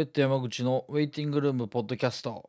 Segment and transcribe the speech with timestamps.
[0.00, 2.48] ペット山口のウェイティングルームポッドキャスト。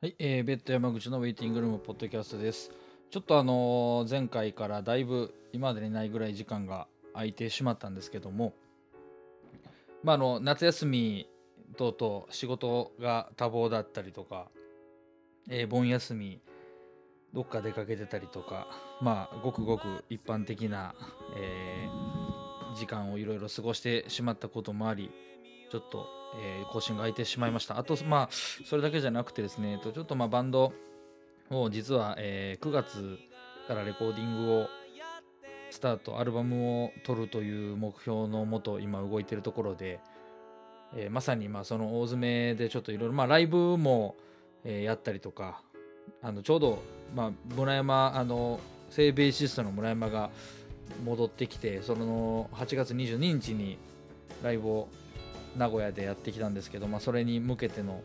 [0.00, 2.72] はい、えー、ベッド山口のウェイティングルームポッドキャストです。
[3.12, 8.54] ちょっとあのー、前回からだいぶ今までにないぐらい時間が空いてしまったんですけども、
[10.02, 11.28] まあ、あの夏休み
[11.76, 14.48] 等々仕事が多忙だったりとか、
[15.48, 16.40] えー、盆休み
[17.34, 18.68] どっか出かけてたりとか
[19.00, 20.94] まあごくごく一般的な、
[21.36, 25.10] えー、時間をいろいろ過ごしてしまったこともあり
[25.70, 27.78] ちょっとえー、更新が空いてしまいました。
[27.78, 30.72] あと、まあ、それだけじゃなくてですね、ちょっとまあバンド
[31.50, 33.18] を実は、えー、9月
[33.66, 34.68] からレコーディングを
[35.70, 40.00] スタート、アルバムを撮るという目標のもと、今動いてるところで、
[40.94, 44.16] えー、まさにまあその大詰めでちょっといろいろ、まあ、ライブも、
[44.64, 45.62] えー、やったりとか、
[46.22, 46.82] あのちょうど、
[47.14, 50.30] まあ、村山、あの、聖ベーシストの村山が
[51.04, 53.78] 戻ってきて、その8月22日に
[54.42, 54.88] ライブを
[55.56, 58.00] 名古屋でやってきたんですけど、まあ、それに向けての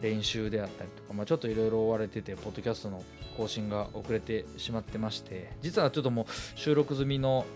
[0.00, 3.02] 練習であったりとか、まあ、ちょっといろいろ追われてて、ポッドキャストの
[3.38, 6.26] 更新が遅れてしまってまして、実はちょっともう
[6.58, 7.46] 収録済みの、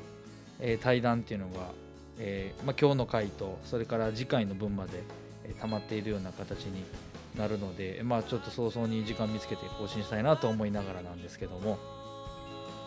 [0.60, 1.72] えー、対談っていうのが、
[2.18, 4.92] えーまあ、今日の回と、それから次回の分まで、
[5.44, 6.84] え、溜まっているような形に
[7.36, 11.78] なるので、まあ、ちょっと早々に時間見つけて更新したいなと思いながらなんですけども、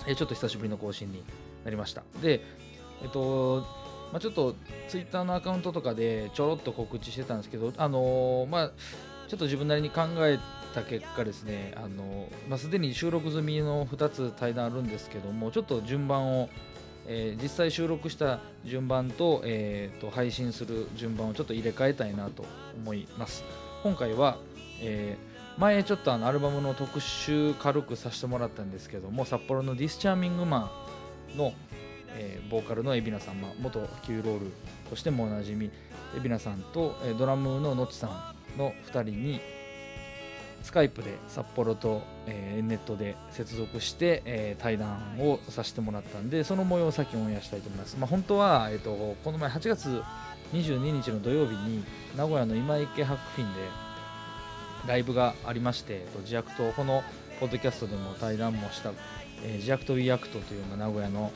[0.08, 1.22] え、ちょっと久しぶりの更新に
[1.66, 2.04] なりました。
[2.22, 2.42] で、
[3.04, 3.68] えっと、
[4.14, 4.56] まあ、ちょっと
[4.88, 8.72] ツイッターのアカウントとかでちょろっと告知してたんですけど、あのー、まあ、
[9.28, 10.40] ちょっと自分なりに考え
[10.76, 16.50] た結果ですね、あの、まあ、すでに収録済みの2つ対談あるんですけども、ちょっと順番を、
[17.08, 22.46] えー、実際収録した順番と,、えーと、配信する順番をちょっと入れ替えたいなと
[22.78, 23.44] 思います。
[23.84, 24.38] 今回は、
[24.82, 31.54] えー、前ちょっとあのアルバムの特集軽くさせてもらったんですけども、札幌の Discharming man の、
[32.18, 34.52] えー、ボーカルの蝦名さん、まあ、元キウイロール
[34.90, 35.72] としてもおなじみ
[36.14, 39.42] 海老名さんと、えー、ドラムののちさんの2人に
[40.66, 50.02] スカイプで札幌と、えー、ネットで接続して、えー、対談をさせてもらったんでその模様を先オンエアしたいと思います、まあ、本当は、えーと、この前8月
[50.54, 51.84] 22日の土曜日に
[52.18, 53.62] 名古屋の今池博品で
[54.88, 57.04] ライブがありまして、自虐とこの
[57.40, 58.92] ポッドキャストでも対談もした、
[59.44, 61.32] えー、自虐とウィアクトという、まあ、名古屋の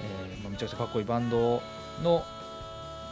[0.00, 1.62] えーまあ、めちゃくちゃかっこいいバンド
[2.02, 2.22] の、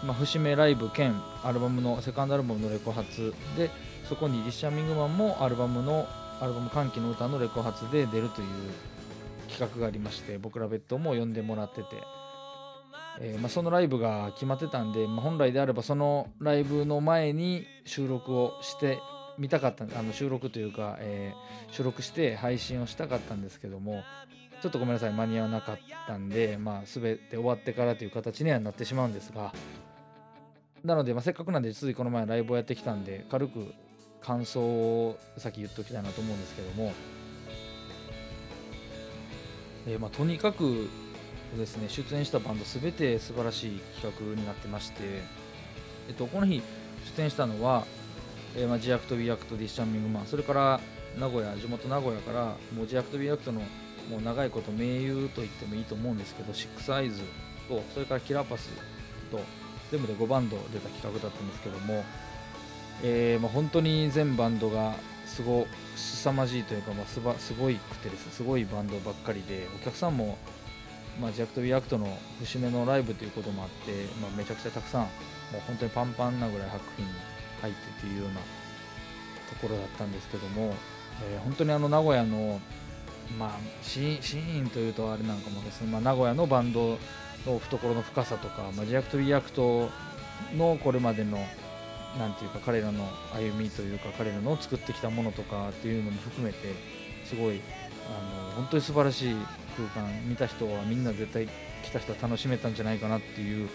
[0.05, 1.15] まあ、節目ライブ兼
[1.45, 3.71] アルバムのセカンドアルバムのレコ発で
[4.09, 6.07] そこにリッシャーミングマンもアルバムの
[6.41, 8.49] アルバム「歓喜の歌」のレコ発で出るという
[9.51, 11.89] 企画がありまして僕らベッドも呼んでもらってて、
[13.21, 19.01] えーまあ、そのライブが決まってたんで、まあ、本来であればそのライブの前に収録をして
[19.37, 24.05] みたかったあの収録というか、えー、収録して配信をしたかったんですけども
[24.63, 29.53] ちょっとごめんなさい間に合わなかったんで、まあ、全て終わってからという形にはなってしまうんですが。
[30.85, 33.75] なので、まあ、せっかくなんでついこの前ライブをやってきたんで軽く
[34.21, 36.93] 感想を先言っておきたいなと思うんですけども、
[39.87, 40.89] えー、まあ、とにかく
[41.57, 45.03] ですね出演したバンド全て素晴らしい企画になってまして、
[46.09, 46.63] えっと、この日
[47.17, 47.85] 出演したのは、
[48.57, 50.27] えー、まあ、 THE ACT WE ACT、Discharming man。
[50.27, 50.81] それから
[51.19, 53.61] 名古屋地元名古屋からもう THE ACT WE ACT の
[54.11, 57.23] もう長いこと盟友と言ってもいいと思うんですけどシックスアイズ
[57.69, 58.71] とそれからキラーパス
[59.31, 59.41] と
[59.91, 62.05] 全部で5バンド出た企画だったんですけども、
[63.03, 64.95] えーまあ、本当に全バンドが
[65.27, 65.67] すご
[65.97, 70.39] 凄まじいというか、まあ、すばすごいくてですすごいバンドばっかりでお客さんも、
[71.21, 75.09] まあ、 THE ACT WE ACT の節目のライブということもあって、まあ、めちゃくちゃたくさんも
[75.55, 77.13] う本当にパンパンなぐらい白品に
[77.63, 78.41] 入ってというようなと
[79.61, 80.75] ころだったんですけども、
[81.31, 82.61] えー、本当にあの名古屋の
[83.37, 83.51] まあ、
[83.83, 86.99] シーンというとあれなんかもですね、まあ、名古屋のバンド
[87.47, 89.91] の懐の深さとか、まあ、 THE ACT WE ACT
[90.57, 91.39] のこれまでの
[92.17, 96.59] なんていうか彼らの歩みというか彼らの作ってきたものとかっていうのも含めて
[97.25, 97.61] すごい
[98.09, 99.37] あの本当に素晴らしい
[99.77, 101.49] 空間見た人はみんな絶対
[101.83, 103.69] 来た人は楽しめたんじゃないかなっていう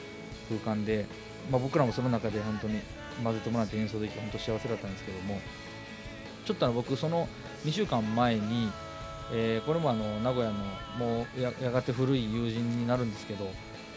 [0.49, 1.05] 空間で、
[1.51, 2.79] まあ、僕らもその中で本当に
[3.23, 5.39] 混ぜてもらって演奏できて本当幸せだったんですけども
[6.45, 7.27] ちょっとあの僕その
[7.65, 8.69] 2週間前に
[9.31, 10.57] えー、これもあの名古屋の
[10.97, 13.49] もうやがて古い友人になるんですけど、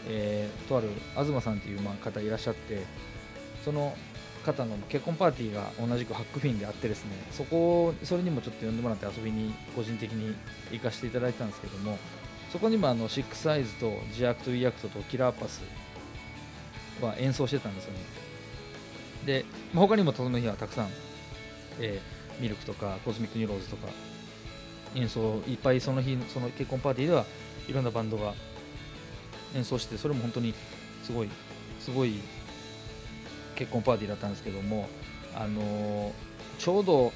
[0.07, 2.83] えー、とある東さんというまあ方いらっしゃって
[3.65, 3.95] その
[4.47, 10.33] 方の結婚パーティーが同じくハックフィンであってですねそこそれにもちょっと呼んでもらって遊びに個人的に
[10.71, 11.97] 行かせていただいたんですけども
[12.51, 15.61] そこにもあのシックスアイズと THE ACT WE ACT とキラーパス
[17.01, 17.99] は演奏してたんですよね。
[19.25, 19.45] で、
[19.75, 20.87] 他にもその日はたくさん、
[21.79, 23.89] えー、ミルクとかコズミックニューローズとか
[24.95, 27.25] 演奏いっぱいその日その結婚パーティーでは
[27.67, 28.33] いろんなバンドが
[29.53, 30.53] 演奏してそれも本当に
[31.03, 31.29] すごい
[31.79, 32.13] すごい
[33.57, 34.87] 結婚パーティーだったんですけども
[35.35, 36.13] あの、
[36.57, 37.11] ちょうど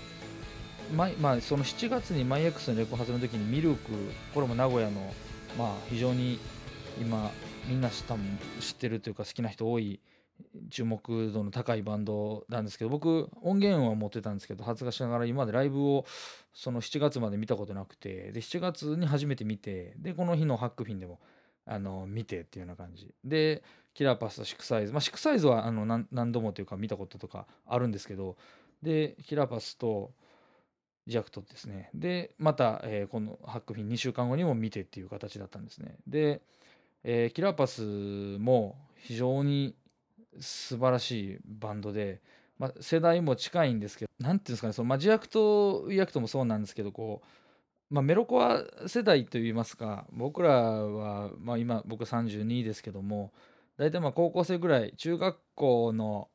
[0.93, 3.91] まあ、その7月にマイエックスのレコ発の時にミルク
[4.33, 5.13] これも名古屋の、
[5.57, 6.37] まあ、非常に
[6.99, 7.31] 今
[7.67, 10.01] みんな知ってるというか好きな人多い
[10.69, 16.05] 注目度の高いバンドなんですけど僕音源は持ってたんですけど恥ずかしながら今までライブを
[16.53, 21.19] その7月まで見たことなくてで7月に初めて見てでこの日のハックフィンでも
[21.65, 23.13] あの見てっていうような感じ。
[23.23, 24.93] でキラーパスとシクサイズ。
[24.93, 28.37] まあシクサイズはあの何度もというか見たこととかあるんですけど
[28.81, 30.11] でキラーパスと
[31.07, 31.89] ジャクトですね。
[31.93, 35.95] でまた、えー、このハックフィン2週間後にも見てっていう形だったんですね。
[36.07, 36.41] で、
[37.03, 37.81] えー、キラーパス
[38.39, 39.75] も非常に
[40.39, 42.21] 素晴らしいバンドで、
[42.57, 47.21] まあ、世代も近いんですけど何ていうんですかねその、まあ、 THE ACT WE ACT もそうなんですけどこ
[47.91, 53.31] う、まあ、メロコア世代といいますか僕らは、まあ、今僕32ですけども
[53.81, 56.29] 大体まあ高校生ぐらい中学校の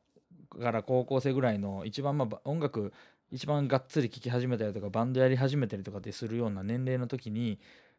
[0.59, 2.91] から高校生ぐらいの一番まあ音楽
[3.31, 7.57] 一番がっつり聴き始めたりとかバンドやり始めたりとかってするような年齢の時に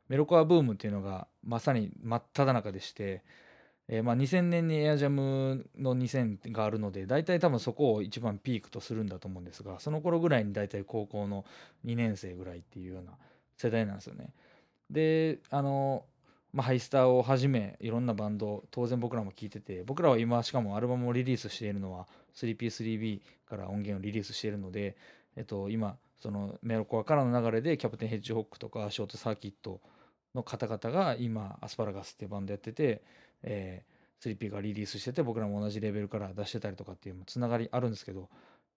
[0.08, 3.22] メロコアブームっていうのがまさに真っ只中でして
[3.90, 11.46] えー、まあ、2000年にエアジャムの2000があるので大体多分そこを一番ピークとするんだと思うんですがその頃ぐらいに大体高校の
[11.86, 13.12] 2年生ぐらいっていうような
[13.56, 14.30] 世代なんですよね。
[14.90, 16.04] であの、
[16.52, 24.96] まあ、ハイスターをはじめいろんなバンド当然僕らも聴いてて僕らは今しかもアルバムをリリースしているのは 3P3B から音源をリリースしているので、
[25.36, 29.80] えっと、今そのメロコアからの流れで Captain Hedge Hog とか Short Circuit
[30.34, 33.02] の方々が今 ASPARAGUS っていうバンドやってて
[33.42, 38.28] えー、3P がリリースしてて僕らも同じレーベルから出してたりとかっていうつながりあるんですけど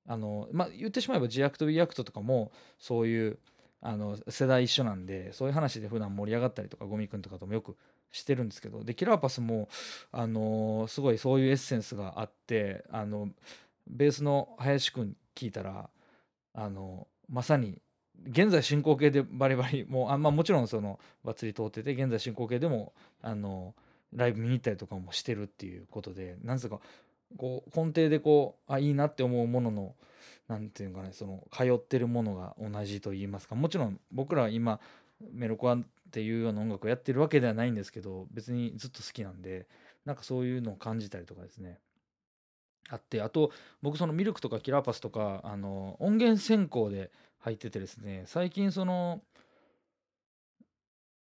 [0.08, 3.40] あのまあ言ってしまえば G アクト B アクトとかもそういう
[3.82, 7.76] あの世代一緒なんでそういう話で普段盛り上がったりとかゴミくんとかともよく
[8.12, 9.70] してるんですけどで killerpass も
[10.12, 13.30] あのすごいそういうエッセンスがあってあの
[13.88, 15.90] ベースの林くん聞いたら
[16.54, 17.80] あのまさに
[18.30, 23.74] 現在進行形でバリバリもうあ、ま、もちろんそのバツリ通ってて現在進行形でもあの
[24.14, 26.80] ライブ見に行ったりとかもしてるっていうことでなんですか
[27.38, 29.96] こう根底でこうあいいなって思うものの
[30.52, 33.56] 何て言うかねその通ってるものが同じと言いますか。
[33.56, 34.82] もちろん僕らは今
[35.32, 35.82] メロコアっ
[36.12, 39.66] ていうような音楽をやってるわけではないんですけど別にずっと好きなんで
[40.04, 41.80] なんかそういうのを感じたりとかですね
[42.90, 43.52] あってあと
[43.82, 49.22] 僕そのミルクとかキラーパスとかあの音源先行で入っててですね最近その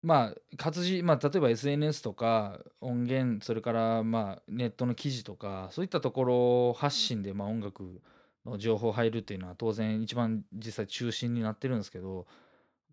[0.03, 7.99] まあ活字、まあ、例えば SNS とか音源それからまあネットの記事とかそういったところ発信でまあ音楽
[8.47, 12.25] の情報入るっていうのは当然一番実際中心になってるんですけど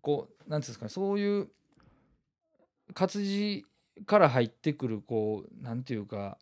[0.01, 1.47] こう何ていうんですかねそういう
[2.93, 3.65] 活字
[4.05, 6.37] から入ってくるこう何ていうか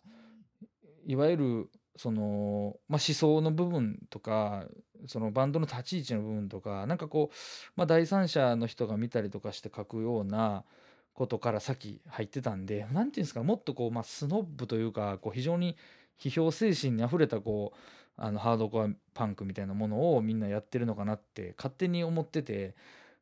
[1.06, 4.64] いわゆるその、まあ、思想の部分とか
[5.06, 7.34] そのバンドの立ち位置の部分とかなんかこう、
[7.76, 10.64] まあ、第三者の人が見たりとかして書くような
[11.12, 15.76] ことから先入ってたんで何て言うんですかもっとこう、まあ、スノッブというかこう非常に
[16.20, 17.78] 批評精神にあふれたこう
[18.16, 22.74] あのハードコアパンクみたいなものをみんなやってるのかなって勝手に思ってて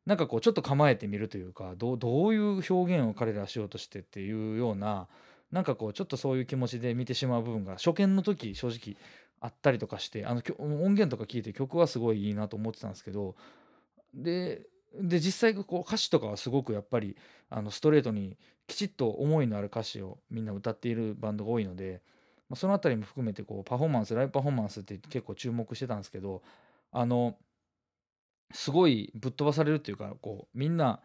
[0.05, 5.07] なんかこうちょっと構えてみるというかどういう表現を彼らしようとしてっていうような
[5.51, 8.97] なんかこうちょっとそういう気持ちで見てしまう部分が初見の時正直
[9.39, 13.35] あったりとかしてあの音源とか聞いて曲はすごいいいなと思ってたんですけど
[14.13, 14.67] で
[14.99, 17.17] で実際こう歌詞とかはすごくやっぱり
[17.49, 22.01] あのストレートにきちっと思いのある歌詞をみんな歌っているバンドが多いので、
[22.53, 26.43] まあ、その辺りも含めてこうパフォーマンスライブパフォーマンスって結構注目してたんですけど
[26.91, 27.35] あの
[28.53, 30.99] すごいぶっ飛ばされるっていうかこうみんな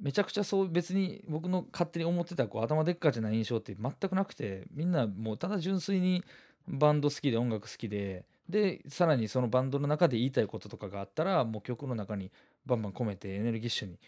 [0.00, 6.24] めちゃくちゃそう別に僕の勝手に思ってたこう頭でっかちな印象って全くなくてみんなもうただ純粋に
[6.66, 12.30] バンド好きで音楽好きででさらにそのバンドの中で言いたいこととかがあったらもう曲の中に
[12.64, 13.98] バンバン込めてエネルギッシュに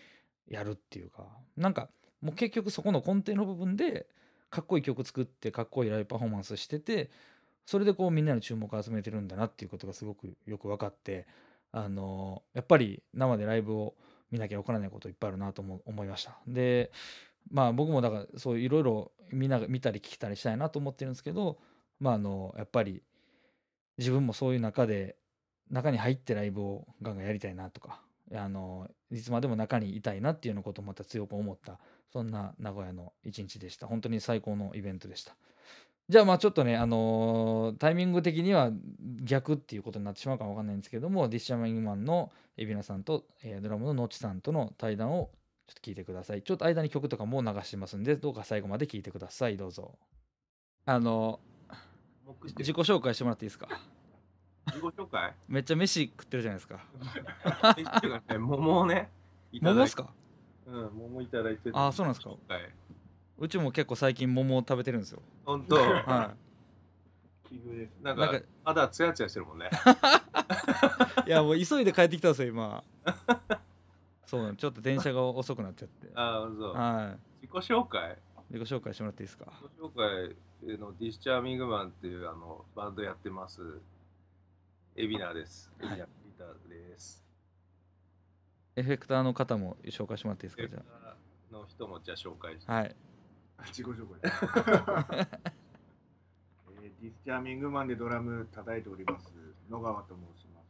[0.49, 1.27] やるっていうか
[1.59, 1.91] なんか
[2.23, 4.07] もう結局そこの根底の部分で
[4.51, 7.11] かっこいい曲作ってかっこいいライブパフォーマンスしてて
[7.67, 11.27] それでこうみんなの注目を集めてるんだなっていうことがすごくよく分かって
[11.73, 13.95] あのやっぱり生でライブを
[14.31, 16.37] 見なきゃ分からないこといっぱいあるなと思いました。
[16.47, 16.91] で
[17.51, 21.59] まあ僕もだからそういろいろ見たり聞いたりしたいなと思ってるんですけど
[22.01, 23.03] まああのやっぱり
[23.99, 25.17] 自分もそういう中で
[25.71, 28.01] 中に入ってライブをガンガンやりたいなとか
[28.35, 31.79] あのいつまでも中にいたいなっていうようなことをまた強く思った
[32.13, 35.35] そんな名古屋の一日でした本当に最高のイベントでした
[36.09, 38.73] じゃあまあちょっとね、あのータイミング的には
[39.23, 45.31] 逆っていうことになってしまうかもわかんないんですけども、ディッシャマイングマンのエビナさんと、えードラムのノッチさんとの対談を
[45.69, 46.43] ちょっと聞いてください。
[46.43, 49.57] ちょっと間に曲とかも流してますんで、どうか最後まで聞いてください。
[49.57, 50.01] どうぞ。
[50.85, 51.39] あの
[52.27, 53.69] 目して自己紹介してもらっていいですか？
[54.67, 55.33] 自己紹介？
[55.47, 56.81] めっちゃ飯食ってるじゃないですか。
[57.79, 59.11] えっていうかね
[59.53, 60.13] いたすか？
[60.71, 62.73] うん桃いただいてあそうなんですかはい
[63.39, 65.23] うちも結構最近桃を食べてるんですよ。
[65.47, 65.77] 本当？
[65.77, 66.35] は
[67.49, 67.93] 奇遇です。
[68.03, 69.71] なんかなんかまだツヤツヤしてるもんね
[71.27, 71.27] い。
[71.27, 72.85] いやもう急いで帰ってきたんですよ、今。
[74.27, 76.09] そうなのちょっと電車が遅くなっちゃって。
[76.15, 78.13] ああそうは自己紹介？
[78.13, 78.17] い。
[78.51, 79.47] 自己紹介してもらっていいですか？
[79.63, 79.95] 自己紹
[80.67, 83.81] 介のディスチャーミングマンっていうあのバンドやってます
[84.97, 87.25] エビナですエはいビナギターです
[88.81, 90.69] エフェクターの方も紹介してもらっていいですか？
[90.69, 90.83] じゃ
[91.53, 92.75] ナの人もじゃあ紹介してあ。
[92.77, 92.97] はい。
[93.67, 94.21] 自己紹介。
[96.83, 99.33] えーディスチャーミングマンでドラム叩いております
[99.71, 100.63] 野川と申しま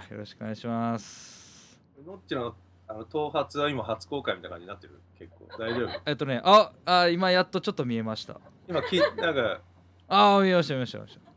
[0.00, 0.10] す。
[0.10, 1.80] あ、よろしくお願いします。
[2.06, 2.54] ノッチの
[2.88, 5.00] あの頭髪は今初公開みたいな感じになってる？
[5.18, 6.00] 結構大丈夫？
[6.06, 8.40] えっとね、あ、あ、今やっとちょっと見えました。
[8.68, 9.60] 今きなんか
[10.08, 11.30] あー、見えました、見えました、見えました。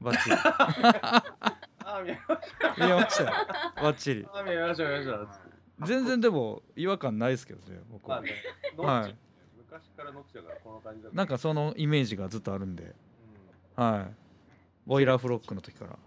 [0.00, 0.36] バッチリ。
[1.98, 3.30] ああ見えました見えましたよ。
[3.76, 4.26] バッチリ。
[4.32, 5.08] あ見えました見えまし
[5.80, 8.16] た全然でも違和感ないですけどね、僕は。
[8.16, 8.32] まあね
[8.76, 9.16] ノッチ、はい
[9.70, 12.94] 昔からノッチだからこの感じだからなんかそのイメージがずっとあるんで、
[13.76, 14.14] うんはい。
[14.86, 15.98] ボイラーフロックの時から。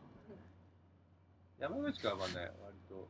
[1.60, 2.52] 山口君はまあね割
[2.90, 3.08] と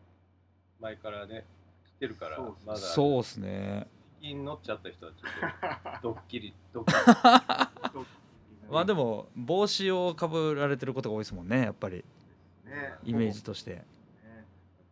[0.82, 1.46] 前からね
[1.86, 3.88] 知ってるからそうっすねまだそうっすね。
[4.22, 8.06] 最近乗っちゃった人はちょっと ドッキリドッキリ
[8.72, 12.06] まあでも、帽子をかぶられてることが多いですもんね、やっぱり。
[12.72, 13.72] ね、イメージとして。
[13.76, 13.86] ね。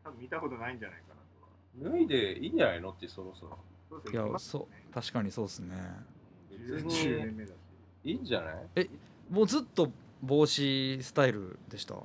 [0.04, 1.92] 多分見たことないんじゃないかなとは。
[1.92, 3.58] 脱いでいいんじゃないのってそろそろ
[3.90, 5.76] そうですいやそう、確かにそうっすね。
[6.52, 7.56] 別10に年目だし。
[8.04, 8.90] いいんじゃない
[9.30, 11.94] もうずっと帽子スタイルでした？
[11.94, 12.04] 帽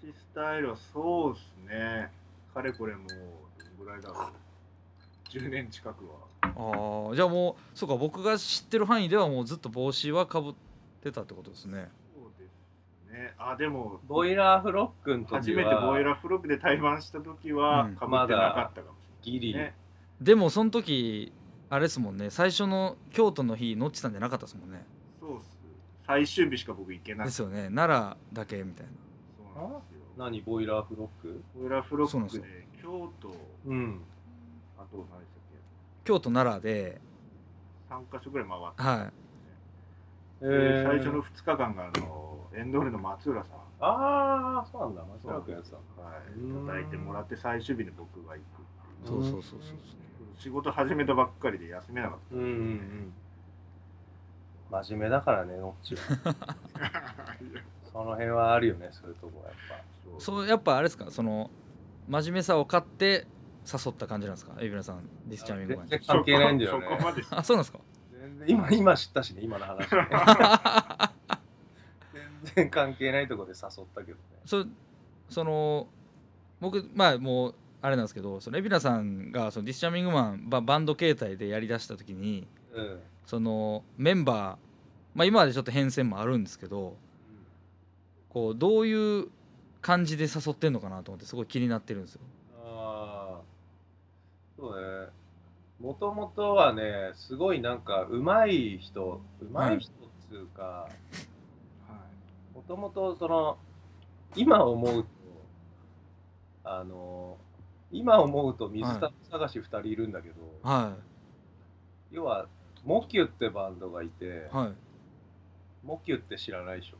[0.00, 2.10] 子スタイルはそうですね。
[2.52, 4.32] かれこれもうどのぐらいだろう。
[5.30, 6.14] 10年近くは。
[6.42, 10.54] ああ、じゃあもう、そうか、僕が知ってる範囲ではもうずっと帽子はかぶっ
[11.02, 11.88] てたってことですね。
[13.14, 13.34] ね。
[13.38, 19.74] あ、でも、ボイラーフロックの時は初めてボイラーフロックで対バンした時はうんかぶってなかったかもしギリ、れない、ね。
[20.20, 21.32] でも、その時、
[21.70, 24.84] あれですもんね、最初の京都の日、ノッチさんじゃなかったですもんね。
[25.20, 25.56] そうっす。
[26.06, 27.30] 最終日しか僕行けなくて。
[27.30, 28.92] ですよね、奈良だけみたいな。
[29.54, 29.98] そうなんですよ。
[30.16, 31.42] 何ボイラーフロック？
[31.58, 33.34] ボイラーフロそうなんですックで京都、
[33.66, 34.00] うん
[34.78, 35.60] あと何でしたっ
[36.04, 37.00] 京都、奈良で、
[37.88, 39.12] け ?3 カ所ぐらい回って、はい。
[40.42, 45.02] えで最初の2日間があのエンドールの松浦さん、ああそうなんだ。
[45.22, 46.38] 松原君やつだはい。
[46.38, 48.42] うん、叩いてもらって最終日に僕が行くっ
[49.06, 49.22] ていう。
[49.22, 49.76] そうそうそうそう。
[50.38, 53.12] 仕事始めたばっかりで休めなかっうんうんうん。
[54.70, 56.34] 真面目だからねノッチは。
[56.34, 56.56] た
[57.92, 60.20] その辺はあるよねそういうとこはやっぱ。
[60.20, 60.46] そう。
[60.48, 61.10] やっぱあれですか？
[61.10, 61.50] その
[62.08, 63.26] 真面目さを買って
[63.66, 64.54] 誘った感じなんですか？
[64.60, 65.90] エビナさんディスチャーミングマンに。
[65.90, 66.86] 全然関係ないんだよね。
[66.90, 67.22] そこまで。
[67.30, 67.78] あそうなんですか？
[68.12, 68.50] 全然。
[68.50, 69.86] 今今知ったしね今の話ね。
[69.90, 71.13] 全
[72.44, 74.18] 然関係ないところで誘ったけどね。
[74.44, 74.64] そ
[75.28, 75.88] その
[76.60, 83.00] 僕まあもうあれなんですけどそのエビナさんがそのディスチャーミングマンババンド形態でやりだした時にうん。
[83.26, 84.56] そのメンバー
[85.14, 86.96] まあ今までちょっと変遷もあるんですけど
[88.28, 89.28] こうどういう
[89.80, 92.20] 感じで誘ってんのかなと思ってすごい気になってるんですよ。
[92.64, 93.40] ああ
[94.58, 95.08] そうね。
[95.80, 99.94] もともとはねすごいなんか上手い人上手い人っ
[100.30, 100.88] つうか
[102.68, 103.58] ともとその
[104.36, 105.08] 今思うと
[106.64, 107.36] あの
[107.92, 110.96] 今思うと水田探し2人いるんだけど、は
[112.10, 112.46] 要は
[112.84, 114.72] モキュってバンドがいて、いはい。
[115.84, 116.96] モキュって知らないでしょ？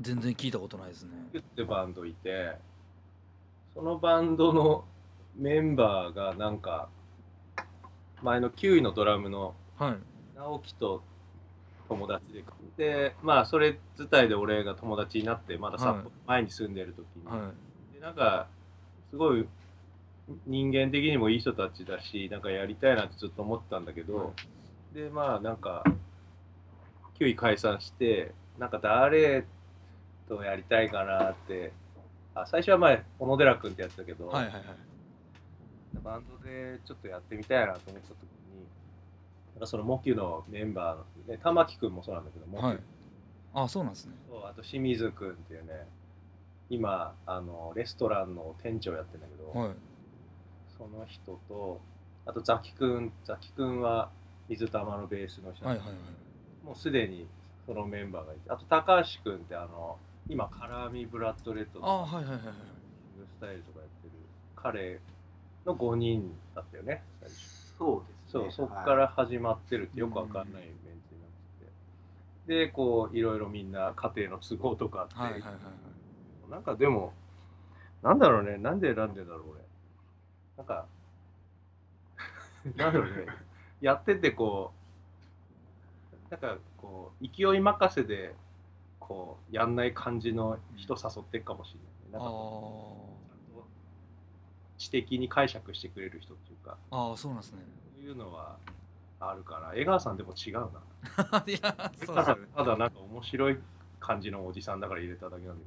[0.00, 1.10] 全然聞いたことないですね。
[1.24, 2.56] モキュってバンドいて
[3.74, 4.84] そのバンドの
[5.36, 6.88] メンバーがなんか
[8.22, 9.96] 前の9位のドラムのはい。
[10.36, 11.02] 直樹と
[11.94, 12.44] 友達で
[12.76, 17.50] でまあそれ自体で俺が友達になってまだ札幌、はい前に住んでる時に、は
[17.92, 17.94] い。
[17.94, 18.46] でなんか
[19.10, 19.46] すごい
[20.46, 24.30] 人間的にもいい人たちだしなんかやりたいなってずっと思ってたんだけど、は
[24.94, 25.84] でまあなんか
[27.18, 29.44] 9位解散してなんか誰
[30.28, 31.72] とやりたいかなって
[32.34, 34.64] あ最初は前小野寺君ってやってたけど、はいはいはい。
[36.02, 38.66] バンドでちょっとやってみたいなと思った時に
[39.54, 42.78] なんかそのモキュのメンバーの、ね、玉木君もそうなんだけどモキュはい。
[43.54, 44.14] あそうなんですね。
[44.28, 45.86] そうあと清水君っていうね
[46.70, 49.74] 今あのレストランの店長やってんだけど、はい。
[50.76, 51.80] その人と
[52.26, 54.10] あとザキ君ザキ君は
[54.48, 55.96] 水玉のベースの人、はいはいはい。
[56.66, 57.26] もうすでに
[57.66, 59.98] そのメンバーがいてあと高橋君ってあの
[60.28, 62.54] 今カラーミブラッドレッドあのはいはいはいはい。
[63.36, 64.12] スタイルとかやってる
[64.56, 65.00] 彼
[65.66, 67.36] の5人だったよね最初。
[67.78, 68.50] そうですそう、ね。
[68.50, 70.62] そこから始まってるってよくわかんない。
[70.62, 70.81] メンツになってて、
[72.46, 76.50] でこういろいろみんな家庭の都合とかあって、はいはいはいはい。
[76.50, 77.12] なんかでも
[78.02, 78.58] なんだろうね。
[78.58, 79.60] なんで選んでんだろう俺。
[80.56, 80.86] なんか
[82.76, 83.26] なんだろうね。
[83.80, 84.72] やっててこ
[86.28, 88.34] うなんかこう勢い任せで
[88.98, 92.24] こうやんない感じの人誘ってっかもしれないね。
[92.24, 92.36] なんか
[94.78, 96.76] 知的に解釈してくれる人っていうか。
[96.90, 97.58] あーあーそうなんですね。
[97.94, 98.56] そういうのは
[99.30, 100.68] あるから江川さんでも違うな。
[101.46, 103.58] いやそうただですよねただなんか面白い
[104.00, 105.64] 感じのおじさんだから入れただけなんだ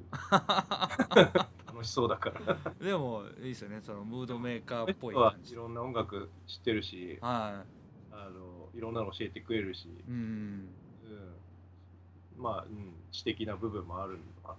[1.15, 1.45] けど。
[1.75, 2.57] 楽しそうだから。
[2.79, 3.81] でもいいですよね。
[3.81, 5.53] そのムードメーカーっぽい感じ。
[5.53, 7.63] いろんな音楽知ってるしは
[8.11, 10.69] あのいろんなの教えてくれるし、いうんうん、
[12.37, 14.55] まあ、うん、知的な部分もあるのかな、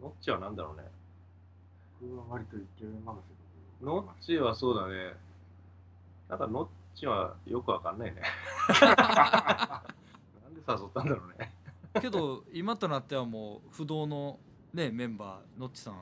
[0.00, 0.84] うん、ノッチはなんだろうね。
[2.00, 3.28] 僕は割と勢い任せ
[3.84, 3.86] で。
[3.86, 5.14] ノッチはそうだね
[6.28, 6.68] なんかノッ
[6.98, 8.22] チはよくわかんないね。
[8.80, 9.82] な
[10.48, 11.54] んで誘ったんだろうね。
[12.00, 14.38] けど今となってはもう不動の
[14.74, 15.94] ねメンバーのっちさん。
[15.94, 16.00] ね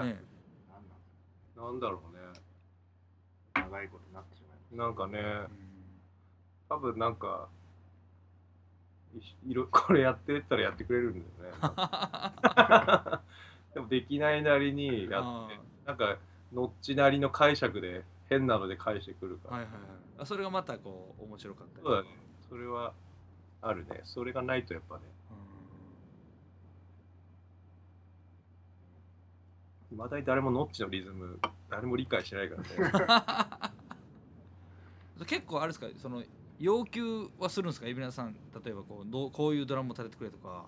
[0.00, 0.04] え。
[0.04, 0.24] ね。
[1.56, 2.22] なんだろうね。
[3.54, 5.48] 長いことになってしまいなんかねうん。
[6.68, 7.48] 多分なんか
[9.14, 11.58] いいろ これやってったらやってくれるんだよね。
[13.74, 16.16] でもできないなりにやあってなんか
[16.52, 19.82] ノッチなりの解釈で変なので返してくるから、はいはいはい。
[20.18, 21.84] あそれがまたこう面白かったり。
[21.84, 22.08] そうだね。
[22.48, 22.92] それは
[23.62, 24.00] あるね。
[24.04, 25.02] それがないとやっぱね。
[29.90, 31.38] いまだに誰もノッチのリズム
[31.70, 32.68] 誰も理解してないからね。
[35.18, 35.86] う ん結構あれですか？
[35.96, 36.22] その
[36.58, 37.86] 要求はするんですか？
[37.86, 38.34] 海老名さん。
[38.64, 40.66] 例えばこうどうこういうドラムを立ててくれとか。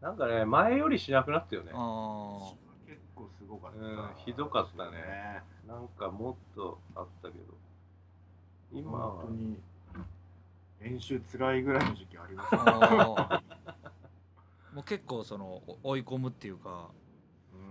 [0.00, 1.72] なんかね前よりしなくなったよね。
[1.74, 2.54] あ
[2.86, 2.90] た。
[2.90, 3.78] 結構すごかった。
[3.78, 4.96] うんひどかったね。
[4.96, 7.44] ねなんかもっとあったけど。
[8.72, 9.10] 今は。
[9.12, 9.56] 本当に
[10.80, 13.34] 練習辛いぐらいの時期ありましーた。
[13.36, 13.42] あ
[14.72, 16.90] ーもう結構そのお追い込むっていうか。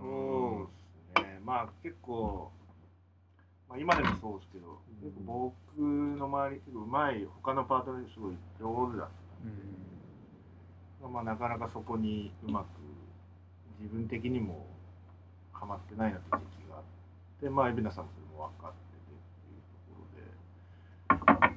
[0.00, 1.40] そうですね。
[1.44, 2.50] まあ結構、
[3.68, 11.12] まあ、今でもそうですけど、うん結構僕の周り、結構うまい、他のパートですごい上手だったうん。
[11.12, 12.66] まあ、なかなかそこにうまく
[13.80, 14.64] 自分的にも
[15.52, 16.61] ハマってないなって時期
[17.42, 21.56] があって、まあ、海老名さんもそれも分かっててっていうところで、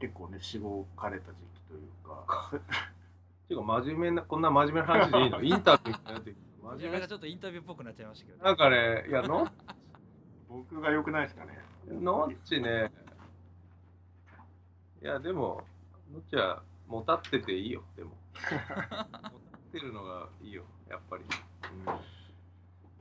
[0.00, 2.50] 結構ね、しごかれた時期というか、
[3.48, 5.42] ていうか真面目なこんな真面目な話でいいの？
[5.44, 9.46] インタビューになって真面目かちょっとインタビューっぽくなっちゃいましたけど、なんかねいや ノ
[10.48, 11.58] 僕が良くないですかね。
[11.86, 12.90] ノッチね。
[15.02, 15.62] いやでも
[16.12, 18.10] ノッチはもたってていいよでも。
[18.10, 18.16] も
[18.90, 21.24] たってるのがいいよやっぱり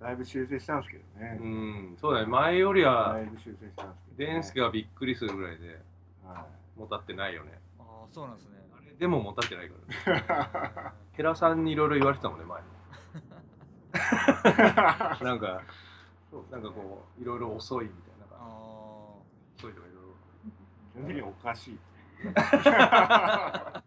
[0.03, 1.37] だいぶ修正したんですけどね。
[1.39, 1.53] うん、う
[1.93, 2.25] ん、そうだね。
[2.27, 5.79] 前よりだはいぶ修正したんですけど、デンスケがびっくりするぐらいで
[6.25, 6.45] は
[6.77, 7.53] もたってないよね。
[7.79, 8.57] ああそうなんですね。
[8.77, 10.25] あれでももたってないからね。
[10.27, 12.61] あヘラさんにいろいろ言われてたもんね前。
[15.23, 15.61] なんか
[16.29, 18.19] そうなんかこういろいろ遅いみたいな。
[18.19, 18.45] なんかあ
[19.57, 20.15] 遅いとかいろいろ
[20.91, 21.79] 基本的におかしい。
[22.27, 23.83] おか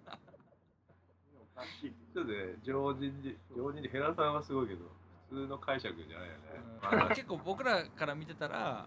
[1.76, 1.92] しい。
[2.16, 4.80] ちょっとね常人に常人でヘラさんはすごいけど
[5.30, 7.08] 普通の解釈じゃないよね、ーうん。
[7.14, 8.86] 結構僕らから見てたら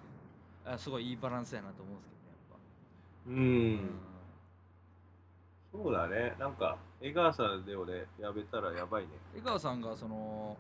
[0.66, 2.00] あすごいいいバランスやなと思うん。
[2.02, 2.16] です
[3.26, 3.90] けうどねやっん、
[5.84, 6.36] そうだね。
[6.40, 9.10] なんか江川さんで俺やめたらやばいね。
[9.34, 10.58] ぱ、江川さんがその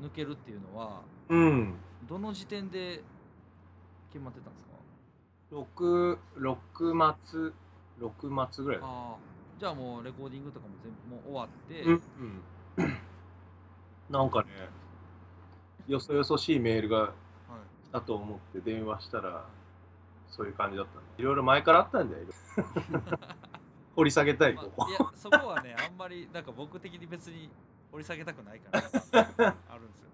[0.00, 1.74] 抜けるっていうのはうん。
[2.08, 3.02] どの時点で
[4.12, 4.74] 決まってたんですか
[5.52, 7.52] ？6六末
[8.00, 9.16] 6末ぐらいあ
[9.58, 12.02] じゃあもうレコーディングとかも全部もう終わって、うん、
[12.78, 12.92] うん、
[14.08, 14.48] なんかね
[15.90, 17.10] よそよそしいメールがはい。
[17.88, 19.44] 来たと思って電話したら
[20.28, 22.24] そういう感じだったねいろいろ前からあったんだよ。
[23.96, 27.50] 掘り下げたいまあ、いやそこはねあんまりなんか僕的に別に
[27.90, 28.78] 掘り下げたくないから
[29.68, 30.10] あるんですよ。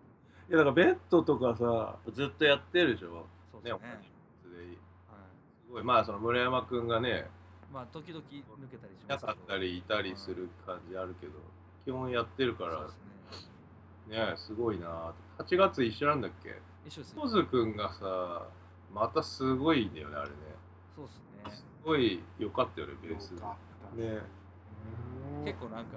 [0.49, 3.13] いやだからベッドとかさずっとやってるでしょ？
[3.13, 3.73] ねそうですね。
[3.73, 4.05] 他にはい。
[5.67, 5.85] すごい。
[5.85, 7.29] まあその村山くんがね
[7.73, 9.35] まあ時々抜けたりしいなますけど。
[9.35, 11.33] かったりいたりする感じあるけど
[11.85, 13.01] 基本やってるからそうですね
[14.09, 15.13] ねすごいな。
[15.39, 16.61] 8月一緒なんだっけ？
[16.87, 17.21] 一緒ですね。
[17.23, 18.47] ポズくんがさ
[18.93, 20.35] またすごいんだよねあれね。
[20.95, 21.51] そうですね。
[21.51, 23.33] すごい良かったよねベース。
[23.33, 23.57] よか。
[23.87, 24.21] ったね。
[25.45, 25.97] 結構なんか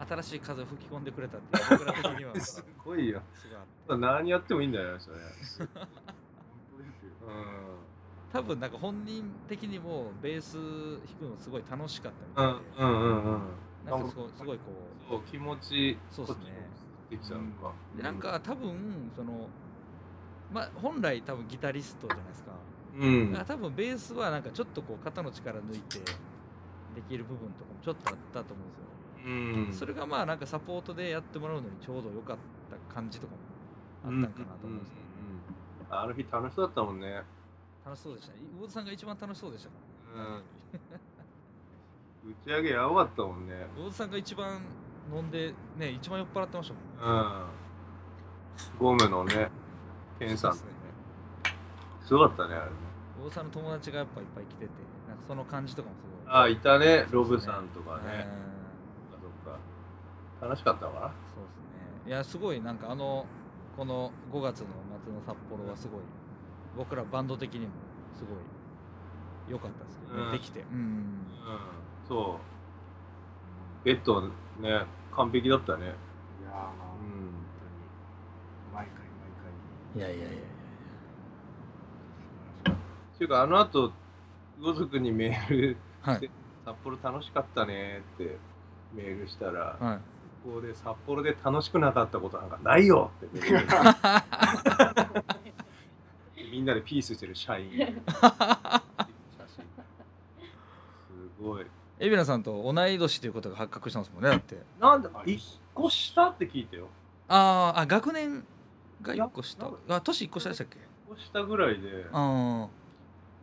[0.00, 2.34] あの新しい風を吹き込んでくれたっていう 僕ら的には。
[2.40, 3.20] すすごいよ
[3.88, 5.16] 何やってもいいんだよねそれ。
[5.18, 7.10] 本当ですよ。
[7.28, 7.78] うん。
[8.32, 10.54] 多分なんか本人的にもベース
[11.20, 13.40] 弾くのすごい楽しかったみうたいで、んうんうんうん。
[13.84, 14.64] なんかすごいすごいこ
[15.10, 16.68] そう気持ちそうっすね。
[17.10, 17.72] できたのか。
[17.94, 19.48] うでなんか多分その
[20.52, 22.52] まあ本来多分ギタリストじゃないですか、
[22.96, 23.44] うん。
[23.46, 28.84] 多分ベースはなんかちょっとこう肩の力抜いてできる部分とかもちょっとあったと思うんですよ、
[29.26, 29.28] う
[29.70, 29.72] ん。
[29.72, 32.36] それがまあなんかサポートでやってもらうのにちょうど良かっ
[32.70, 33.38] た感じとかも
[34.04, 34.96] あったんかなと思うんですけ
[35.90, 37.22] ど、あの日楽しそうだったもんね。
[37.84, 38.40] 楽しそうでしたね。
[38.60, 39.74] 魚津さんが一番楽しそうでしたか
[40.16, 40.36] ら。
[40.38, 40.42] ね、
[42.24, 43.66] 打ち上げやばかったもんね。
[43.76, 44.60] 魚津さんが一番
[45.14, 47.16] 飲んでね一番酔っ払ってましたもん。
[47.16, 47.44] うん。
[48.78, 49.50] ゴムのね
[50.18, 50.54] ケンさん。
[50.54, 50.68] すね。
[52.06, 52.76] すごかったねあれね。
[53.18, 54.70] 魚津さんの友達がやっぱいっぱい来てて
[55.08, 56.34] なんかその感じとかもすごい。
[56.34, 58.28] あいたねロブさんとかうんね。
[59.10, 60.46] そっかそっか。
[60.46, 62.08] 楽しかったのかなそうですね。
[62.08, 63.26] いやすごいなんかあの
[63.76, 66.00] この5月の夏の札幌はすごい
[66.76, 67.72] 僕らバンド的にも
[68.16, 68.38] すごい
[69.50, 70.32] 良かったですけどね、うん。
[70.32, 70.60] できて。
[70.60, 70.76] うん。
[70.76, 71.20] うん。
[72.06, 72.38] そ
[73.82, 73.84] う。
[73.84, 74.30] ベッドね
[75.16, 75.84] 完璧だったね。
[75.84, 75.96] いやー
[76.52, 76.70] まあ、うん。
[77.10, 77.22] 本
[78.72, 78.84] 当に。
[78.86, 79.02] 毎回毎
[79.94, 79.96] 回。
[79.96, 80.26] いやいやいや。
[80.32, 80.40] いや
[82.72, 82.76] っ
[83.18, 83.92] ていうかあの後
[84.60, 86.30] 魚族にメールはい。
[86.64, 88.38] 札幌楽しかったねって
[88.94, 89.98] メールしたら、はい。
[90.44, 93.40] ここで札幌で楽しくなかったことなんかないよって。
[96.50, 97.70] みんなでピースしてる社員。
[97.78, 97.84] す
[101.40, 101.66] ごい
[102.00, 104.56] 海老名さんと同い年ということが発覚したんですもんねだって。
[104.80, 106.88] なんだあ一個下って聞いたよ。
[107.28, 108.44] あーあ学年
[109.02, 109.66] が1個下。
[109.66, 110.78] いあ年1個下でしたっけ？
[110.78, 110.80] 一
[111.14, 112.06] 個下ぐらいで。
[112.12, 112.66] あ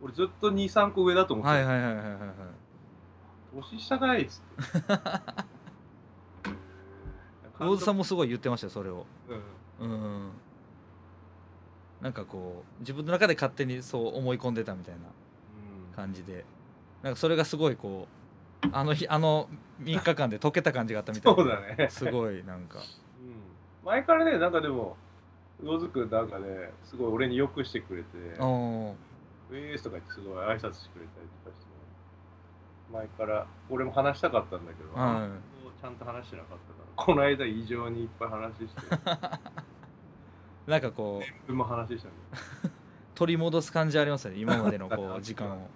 [0.02, 2.20] 俺ずっと23個上だと思ってはいはいはいはいはいはい。
[3.70, 4.88] 年下かいっつって。
[7.58, 9.06] 魚津さんもすごい言ってましたよそれを。
[9.80, 9.90] うん。
[9.90, 10.30] うん。
[12.00, 15.94] なんかこう自分の中で勝手にそう思い込んでたみたいなうん。
[15.94, 16.44] 感じで。
[17.02, 18.17] なんかそれがすごいこう
[18.72, 19.48] あの日あの
[19.82, 21.88] 3日間で溶けた感じがあったみたいそうなだね。
[21.90, 22.78] すごいなんか。
[22.78, 22.84] うん。
[23.84, 24.96] 前からねなんかでも
[25.62, 28.92] 魚津くんなんかねすごい俺によくしてくれてあー。
[29.50, 31.68] ウェースとか言ってすごい挨拶してくれたりとかして
[32.92, 35.58] 前から俺も話したかったんだけど、はい。
[35.80, 38.80] ちゃんと話してなかったからこの間異常にいっぱい話して
[40.66, 42.70] なんかこう自分も話したんだ
[43.14, 45.68] 取り戻す感じありますよね今までのこう 時間を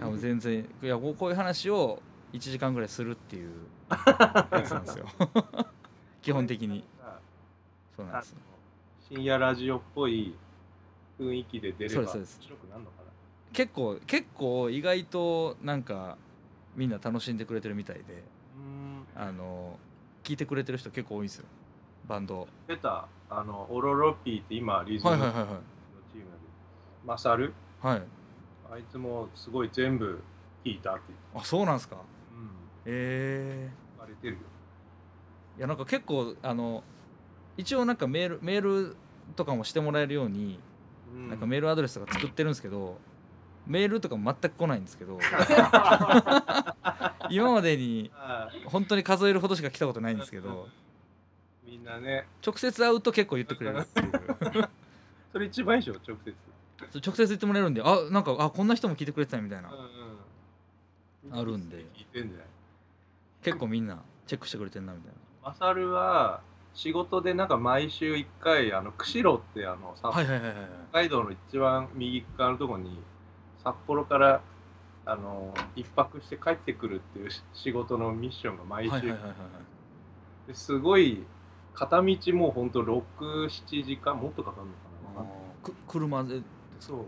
[0.00, 3.50] 多分全然いやこういう話を1時間ぐらいするっていう
[3.90, 5.06] やつなんですよ。
[6.22, 6.84] 基本的に。
[7.96, 8.34] そうなんです
[9.08, 10.34] 深夜ラジオっぽい
[11.18, 13.10] 雰囲気で出れば面白くなるのかな。
[13.52, 16.16] 結構結構意外となんか
[16.76, 18.22] みんな楽しんでくれてるみたいで
[18.56, 19.06] うん。
[19.16, 19.78] あの
[20.22, 21.46] 聞いてくれてる人結構多いんですよ。
[22.06, 22.46] バンド。
[22.68, 25.62] 出たあのオロロピーって今リズムのチームはいはいはい。
[26.18, 26.24] で
[27.04, 27.52] マサル？
[27.80, 28.02] はいはい
[28.72, 30.20] あいつもすごい全部
[30.64, 31.00] 聞いたって
[31.34, 31.96] あそうなんですか？
[31.96, 32.54] 言って
[32.86, 33.70] え。
[33.96, 34.38] 言われてるよ。
[35.56, 36.82] ー、いやなんか結構あの
[37.56, 38.96] 一応なんかメールメール
[39.36, 40.58] とかもしてもらえるように
[41.14, 41.28] うん。
[41.28, 42.96] なんかメールアドレスとか作ってるんですけど
[43.66, 45.18] メールとかも全く来ないんですけど
[47.30, 50.68] 今までにあ本当に数えるほどしか来たことないんですけあど
[51.64, 52.26] みんなね。
[52.44, 54.10] 直接会うと結構言ってくれるっていう。
[55.32, 56.34] それ一番いいでしょ直接
[56.94, 59.68] 直接言ってもらえるんであなんかあこんな人も聞いてくれてたみたいな。
[59.68, 61.38] うんうん。
[61.38, 61.84] あるんで。
[63.42, 65.12] 結構みんなチェックしてくれてんなみたい
[65.42, 66.40] マサルは
[66.74, 70.66] 仕事でなんか毎週1回あの釧路ってあのはいはいはいはいはい。
[70.90, 72.98] 北海道の一番右側のところに
[73.62, 74.42] 札幌から
[75.06, 79.34] あの一泊して帰ってくるっていうし仕事のミッションが毎週、はいはいはいはい
[80.52, 81.24] すごい
[81.74, 85.74] 片道もうほんと67時間もっとかかるのかな。
[85.86, 86.42] 車で
[86.80, 87.06] そう、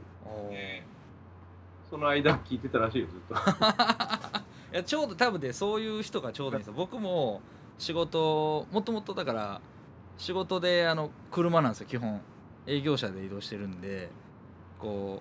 [1.91, 3.35] その間聞いてたらしいよずっと。
[4.73, 6.75] いやちょうど多分でそういう人がちょうどいいんですよ。
[6.75, 7.43] 僕も
[7.79, 9.61] 仕事もともとだから
[10.17, 12.21] 仕事であの車なんですよ基本。
[12.67, 14.09] 営業車で移動してるんで
[14.79, 15.21] こ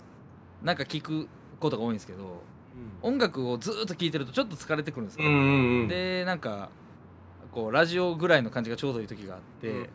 [0.61, 1.27] うなんか聞く
[1.59, 2.43] ことが多いんですけど
[3.01, 5.87] 音楽をずーっと聴いてるとちょっと疲れてくるんですよ、うんうんうん。
[5.87, 6.69] でなんか
[7.51, 9.89] こうラジオぐらいの感じがちょうどいい時があって、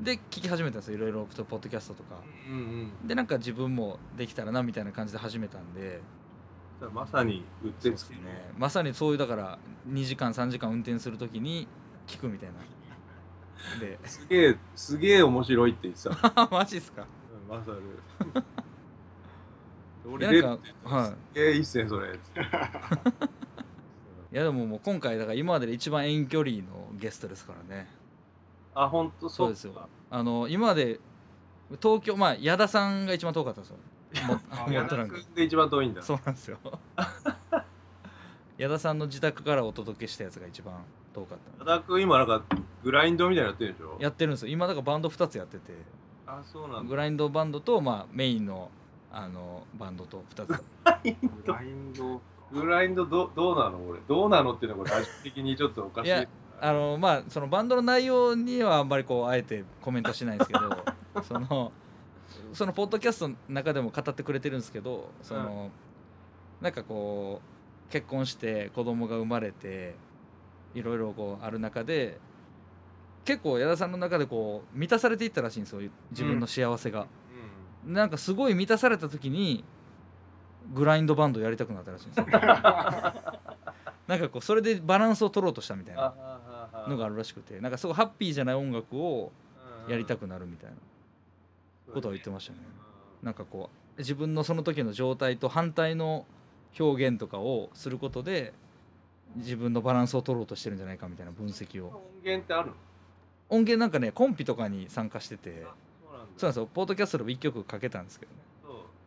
[0.00, 0.96] で聞き始めたんですよ。
[0.96, 2.16] いろいろポッドキャストとか。
[2.48, 2.54] うん
[3.02, 3.06] うん。
[3.06, 6.00] でなんか自分もできたらなみたいな感じで始めたんで。
[6.94, 8.20] まさにうってつけね。
[8.56, 9.58] まさにそういうだから
[9.90, 11.68] 2時間3時間運転するときに
[12.06, 12.54] 聞くみたいな。
[13.78, 13.98] で。
[14.04, 16.48] すげえすげえ面白いって言ってた。
[16.50, 17.06] マジっすか？
[17.50, 17.82] うんマサルい
[20.10, 21.10] 俺なんかはい。
[21.10, 22.14] すげえいいっすねそれ。
[24.32, 27.88] いやでももう今回だから今までで一番遠距離のゲストですからね
[28.82, 29.72] あ本当そうですよ。
[30.10, 31.00] あの今まで
[31.82, 33.76] 東京まあ矢田さんが一番遠かったんですよ。
[34.26, 36.02] も あモッドラングで一番遠いんだ。
[36.02, 36.58] そうなんですよ。
[38.58, 40.74] 矢田さんの自宅からお届けしたやつが一番
[41.14, 41.64] 遠かった。
[41.64, 42.42] 多田君今なんか
[42.82, 43.96] グラインドみたいなのやってるでしょ？
[44.00, 44.52] やってるんですよ。
[44.52, 45.72] 今だからバンド2つやってて。
[46.26, 46.88] あそうなんだ。
[46.88, 48.70] グラインドバンドと、まあ、メインの
[49.12, 50.48] あのバンドと2つ。
[50.48, 50.64] グ
[51.46, 52.20] ラインド？
[52.52, 53.78] グラインドどどうなの？
[53.88, 54.00] 俺。
[54.08, 56.08] どうなのっていうのがラジオ的にちょっとおかしい。
[56.08, 56.26] いや
[56.60, 60.84] あのまあそのバンドの内容にはあんまりこうあえてコメントしないんですけど
[61.22, 61.72] その
[62.52, 65.70] そのポッドキャストの中でも語ってくれてるんですけどその、
[66.60, 67.40] なんかこ
[67.88, 69.94] う結婚して子供が生まれて
[70.74, 72.18] いろいろこうある中で
[73.24, 77.06] 結構矢田さんの中でこう満たされていったらしいんですよ自分の幸せが、
[77.84, 79.64] なんかすごい満たされた時に
[80.72, 82.26] グラインドバンドやりたくなったらしいんですよ。
[84.06, 86.12] なんかこうそれでバランスを取ろうとしたみたいな
[86.88, 89.32] のがあるらしくてなんかすごいハッピーじゃない音楽を
[89.88, 90.76] やりたくなるみたいな
[91.92, 92.58] ことを言ってましたね。
[93.22, 96.26] なんかこう自分のその時の状態と反対の
[96.78, 98.52] 表現とかをすることで
[99.36, 101.88] 自分のバランスを取ろうとしてるんじゃないかみたいな分析を。
[101.88, 102.74] 音源ってあるの？
[103.48, 106.66] 音源なんかねコンピとかに参加しててあそうなんですよ。
[106.72, 108.38] ポッドキャストでも1曲かけたんですけどね。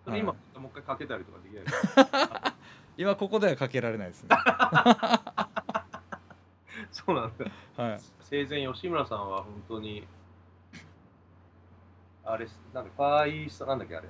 [0.05, 2.53] そ今、はもう一回かけたりとかできない
[2.97, 4.29] 今ここではかけられないですね
[6.93, 7.83] そうなんだ。
[7.83, 7.99] はい。
[8.21, 10.07] 生前吉村さんは本当に
[12.23, 14.07] あれなんだファーイーストなんだっけあれ。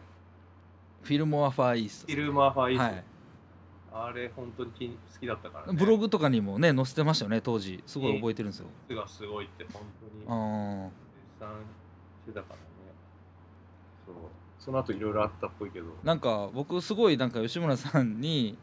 [1.02, 2.14] フィルモアファーイースト。
[2.14, 3.04] フィルマーファーイースト、はい。
[4.10, 5.74] あれ本当に気に好きだったからね。
[5.74, 7.84] ブログとかにもね載せてましたよね当時。
[7.88, 8.68] すごい覚えてるんですよ。
[8.90, 10.26] グがすごいって本当に。
[10.28, 10.90] あ
[11.40, 11.50] 絶賛
[12.26, 12.62] してたからね。
[14.06, 14.16] そう。
[14.60, 15.88] その後いろいろあったっぽいけど。
[15.88, 18.58] ーなんか僕すごいなんか吉村さんに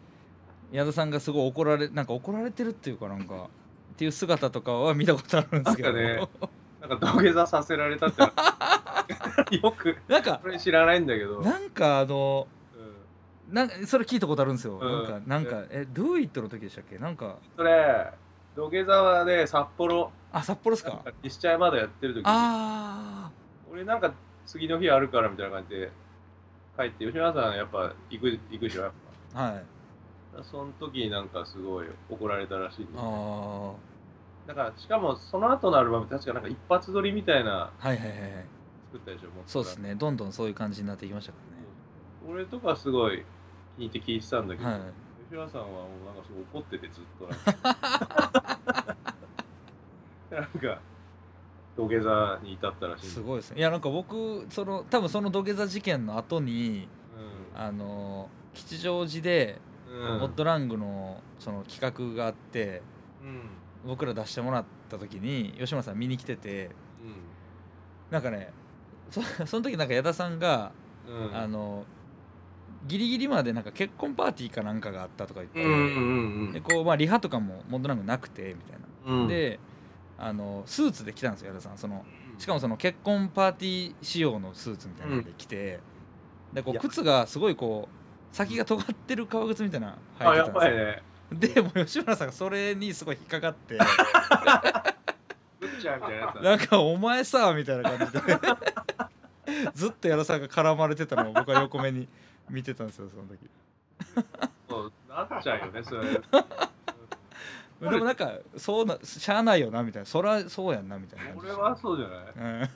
[0.72, 3.50] 矢田さんがすごい怒られなんか怒られてるっていうかなんか
[4.00, 5.92] っていう姿とかは見たことあるんですけど。
[5.92, 6.28] なんかね。
[6.80, 8.22] なんか土下座させられたって
[9.60, 12.48] よくなんかこれ知らないんだけど、なんかあの
[13.48, 13.54] うん。
[13.54, 14.90] なんかそれ聞いたことあるんですよ、うん。
[14.90, 16.96] なんかなんかえ「Do It」の時でしたっけ？
[16.96, 17.36] なんか。
[17.58, 18.10] それ
[18.56, 20.10] 土下座はね札幌。
[20.32, 21.02] あ札幌ですか？
[21.22, 22.22] 西茶屋まだやってる時に。
[22.26, 23.30] あ
[23.70, 24.14] 俺なんか
[24.46, 25.90] 次の日あるからみたいな感じで
[26.78, 28.92] 帰って吉村さんやっぱ行く行くでしょやっ
[29.34, 29.64] あはい。
[30.34, 33.74] ぱその時になんかすごい怒られたらしいんでああは
[34.46, 38.18] だからしかもその後のアルバム確かなんか一発撮りみたいないはいはいはい。
[38.92, 39.94] 作ったでしょもそうですね。
[39.94, 41.38] どんどんそういう感じになっていきましたか
[42.29, 43.24] 俺とかすごい
[43.76, 44.92] 気に入って聞いてたんだけど、らねはい。
[45.24, 48.96] 吉村さんはもうなんかすごい怒っててずっとなんか。
[50.31, 50.81] なんか
[51.76, 53.59] 土下座に至ったらしいんすごいですね。
[53.59, 56.88] いやなんか僕その多分その土下座事件の後に
[57.55, 62.83] あの吉祥寺でうん、うん、モッドラングのその企画があって
[63.22, 63.50] うん
[63.87, 66.71] 僕ら出してもらった時に吉村さん見に来てて
[68.11, 68.53] なんかね
[69.11, 70.73] そ その時なんか矢田さんが、
[71.09, 71.27] うん。
[71.29, 71.85] うんあの
[72.87, 75.79] ギリギリまでなんか結婚パーティーかなんかがあったとか言って、うんうん
[76.47, 79.29] うんでこうまあリハとかもモッドラングなくてみたいな、うん。
[79.29, 79.61] で
[80.16, 82.07] あのスーツで来たんですよ矢田さんその
[82.38, 85.81] しかもその結婚パーティー仕様のスーツみたいなので着て、
[86.55, 86.81] でこいうや。
[86.81, 93.79] 靴がすごいこう先が尖ってる革靴みたいな履いてたんですよ、でもう吉村さんがそれにすごい引っかかって。
[95.61, 98.21] ぶっちゃうみたいなやつだなんかお前さみたいな感じで。
[99.75, 102.09] ずっと矢田さんが絡まれてたのを僕は横目に
[102.49, 103.38] 見てたんですよその時。
[104.69, 106.21] そうなっちゃうよねそれ。
[107.90, 110.07] でもなんかそうなしゃあないよなみたいな。
[110.07, 112.25] そらそうやんなみたいな俺はそうじゃない？
[112.62, 112.69] うん。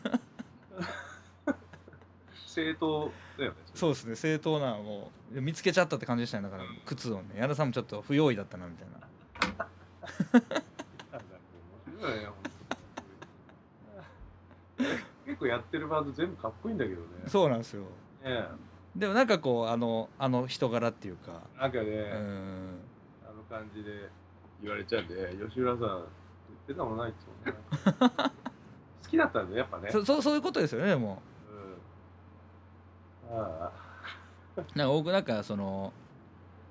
[2.46, 7.36] 正当だよねそうですね正当なもう見つけちゃったって感じでしたねだから靴をね。
[7.36, 8.94] 矢田さんもちょっと不用意だったなみたいな。
[15.24, 17.06] 結構やってるバンド全部かっこいいんだけどね。
[17.26, 17.84] そうなんですよ。
[18.22, 18.46] ね
[18.94, 21.40] でもなんかこうあのあの人柄っていうか。
[21.58, 22.78] なんかね、うん。
[23.28, 24.08] あの感じで
[24.62, 26.04] 言われちゃうんで吉浦さん言っ
[26.68, 27.60] てたもんないっつもんね。
[29.02, 29.90] 好きだったんだよやっぱね。
[29.90, 31.20] そそうそういうことですよねでも。
[31.26, 31.33] う
[33.34, 35.92] なんか僕なんかその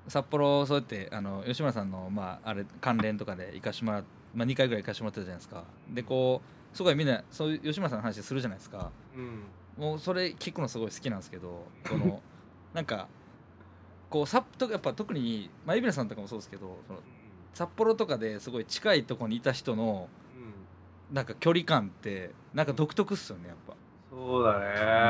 [0.07, 5.63] 札幌そうやってあの吉村さんのまああれ関連とかで行かしてもらっまあ、2回ぐらい行かしてもらったじゃないですか。
[5.89, 6.41] でこ
[6.73, 8.79] うすごいみんなそういう吉村さんの話するじゃないですか。
[8.79, 9.43] あうん。
[9.77, 12.21] もうそれ聞くのすごい好きなんですけどこの
[12.73, 13.07] なんか
[14.09, 16.99] こう札とやっぱ特にまあ海老名さんとかもそうですけどその
[17.53, 21.15] 札幌とかですごい近いところにいた人のうん。
[21.15, 23.73] なんか距離感ってなんか独特っすよねやっぱ。
[24.09, 24.59] そうだ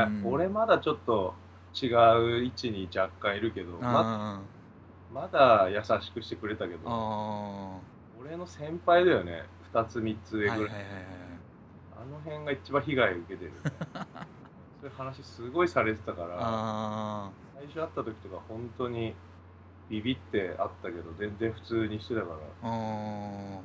[0.10, 0.34] ね、うん。
[0.34, 1.34] 俺まだちょっと
[1.82, 1.88] 違
[2.42, 4.42] う位置に若干いるけどまあ
[5.14, 7.80] まだ優しくしてくれたけーどあ
[8.20, 9.44] 俺の先輩だよね。
[9.74, 11.06] 2つ3つー上ぐらい、はいはいはいはい
[11.96, 13.72] あの辺が一番被害を受けてるよね。
[14.82, 19.16] そういう話すごいされてたからあ最最初会った時とか本当に
[19.90, 22.38] ビビってあったけど全然普通にしてたから。
[22.64, 23.60] あ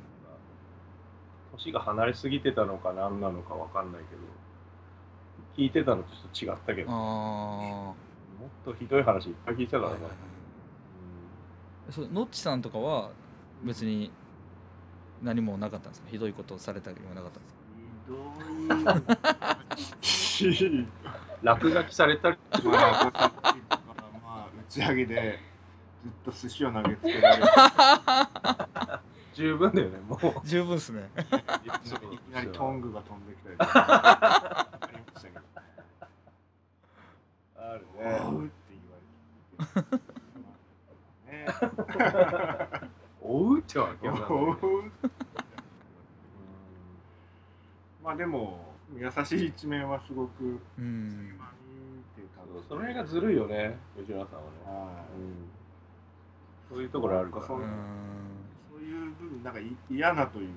[1.53, 4.23] 年が離れすぎてたのか何なのか分かんないけど
[5.59, 6.93] 聞いてたのとちょっと違ったけーど。
[6.93, 7.95] あも
[8.47, 10.01] っとひどい話いっぱい聞いてたー、からね
[11.91, 13.11] そうノッチさんとかは
[13.65, 14.11] 別に
[15.23, 16.09] 何もなかったんですか？
[16.11, 19.59] ひどいことをされたりもなかったんですか？
[20.01, 20.87] ひどい。
[21.43, 23.23] 落書きされたりまあ、ま
[24.25, 25.39] あ、打ち上げで
[26.05, 27.43] ずっと寿司を投げつけられて
[29.39, 30.21] 十分だよねもう。
[30.45, 31.09] 十分っすね。
[31.17, 31.29] いき
[32.35, 34.69] なりトングが飛んできたりとか。
[34.81, 35.41] ありましたけど
[37.57, 39.77] あるおねうって言わ
[41.29, 42.83] れて。
[42.83, 42.91] ね。
[43.23, 44.17] 追うってわけおわ
[44.57, 44.91] かんない
[48.03, 51.39] まあでも優しい一面はすごくうん。
[52.69, 55.07] その辺がずるいよね吉村さんはね、はい。
[55.17, 57.47] うん、そういうところあるから。
[57.47, 58.38] そううん
[58.79, 60.49] そういう部分なんかい嫌なという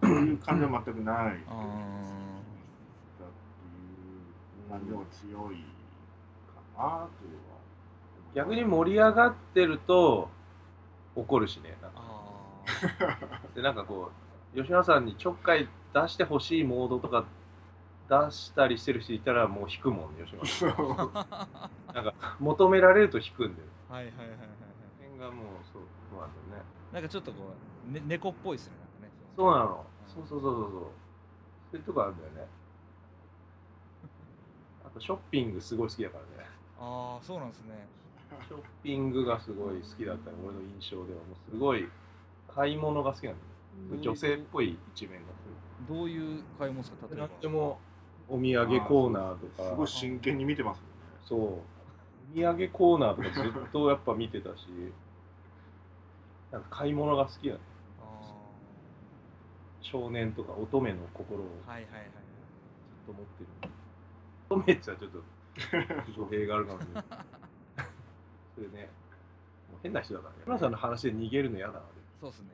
[0.00, 1.16] かそういう感情は全くない。
[1.16, 1.36] だってい
[4.66, 5.64] う感情が強い
[6.74, 7.32] かなという。
[7.32, 7.56] のは
[8.34, 10.28] 逆に盛り上がってると
[11.14, 12.00] 怒るしねなんか。
[12.00, 12.16] あ
[13.54, 14.10] でなんかこ
[14.54, 17.24] う吉野さんにちょっかい出してほしいモードとか
[18.08, 20.70] 出したりしてる人いたらもう引くもんね吉野さん。
[20.70, 23.68] ーなんか求められると引くんだよ。
[23.88, 24.48] はいはいはいはいはい。
[24.98, 25.46] その辺がもう
[26.96, 27.52] なんかちょっとこ
[27.90, 29.20] う、ね、猫っぽいっすねなんかね。
[29.36, 29.84] そうなの。
[30.08, 30.70] そうそうそうそうそう。
[30.70, 32.48] そういうとこあるんだよね。
[34.82, 36.48] あとショッピングすごい好きだからね。
[36.80, 37.86] ああそうなんですね。
[38.48, 41.86] ショッピングがすごい好きだったね俺の印象ではもうすごい
[42.48, 43.34] 買い物が好きなん
[43.90, 47.28] だよ女性っぽい一面がすどういう買い物ですかる例えば。
[47.28, 47.78] なんでも
[48.26, 49.68] お土産コーナーとか。
[49.68, 50.96] すごい真剣に見てますもんね。
[51.26, 51.40] そう。
[52.32, 54.66] お土産コーナーとかずっとやっぱ見てたし
[56.56, 57.60] なんか買い物が好きなの
[58.00, 58.04] あ
[59.82, 62.04] 少年とか乙女の心をーはいはいはい。
[62.08, 62.08] ず
[63.04, 63.70] っと持ってる。
[64.48, 67.04] 乙女って言ったらちょっと 語弊があるかもしれない。
[68.54, 68.88] それね
[69.70, 70.38] もう変な人だからね。
[70.46, 71.80] 村さんの話で逃げるの嫌だな
[72.22, 72.48] そうっすね。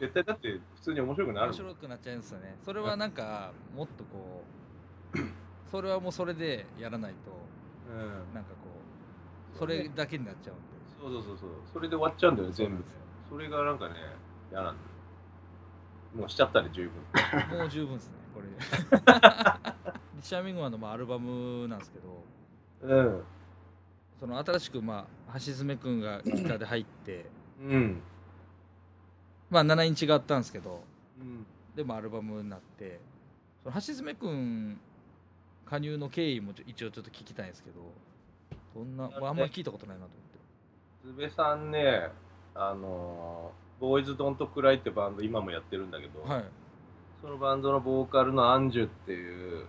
[0.00, 2.56] 絶対だって普通に面白くなる面白くなっちゃうんですよね。
[2.64, 4.44] それはなんかもっとこ
[5.14, 5.18] う
[5.70, 7.18] それはもうそれでやらないと
[7.92, 8.34] うん。
[8.34, 8.56] なんかこ
[9.54, 10.76] うそれだけになっちゃうんで。
[10.98, 11.50] そうそうそうそう。
[11.74, 12.82] それで終わっちゃうんだよね全部
[13.28, 13.94] それがなんかね
[14.50, 14.86] 嫌なんだよ。
[16.16, 16.88] もうしちゃったね十
[17.50, 17.58] 分。
[17.58, 18.46] もう十分ですねこれ。
[18.48, 22.24] ででシャーミングマンのまあアルバムなんですけど。
[22.82, 23.24] うん。
[24.20, 27.26] その新しくまあ橋爪くんがギターで入って。
[27.60, 28.00] うん。
[29.50, 30.82] まあ7インチがあったんですけど。
[31.20, 31.46] うん。
[31.74, 33.00] でもアルバムになって。
[33.62, 34.80] その橋爪くん
[35.64, 37.80] 加入の経緯もちょ一応ちょっと聞きたいんですけど。
[38.74, 40.10] どんな、まあ、あんまり聞いたことないなと
[41.04, 41.22] 思って。
[41.22, 42.10] ズベさんね
[42.58, 46.44] あのボーイズ・ドント・クライってバンド今もやってるんだけど、はい。
[47.20, 49.66] そのバンドのボーカルのアンジュっていう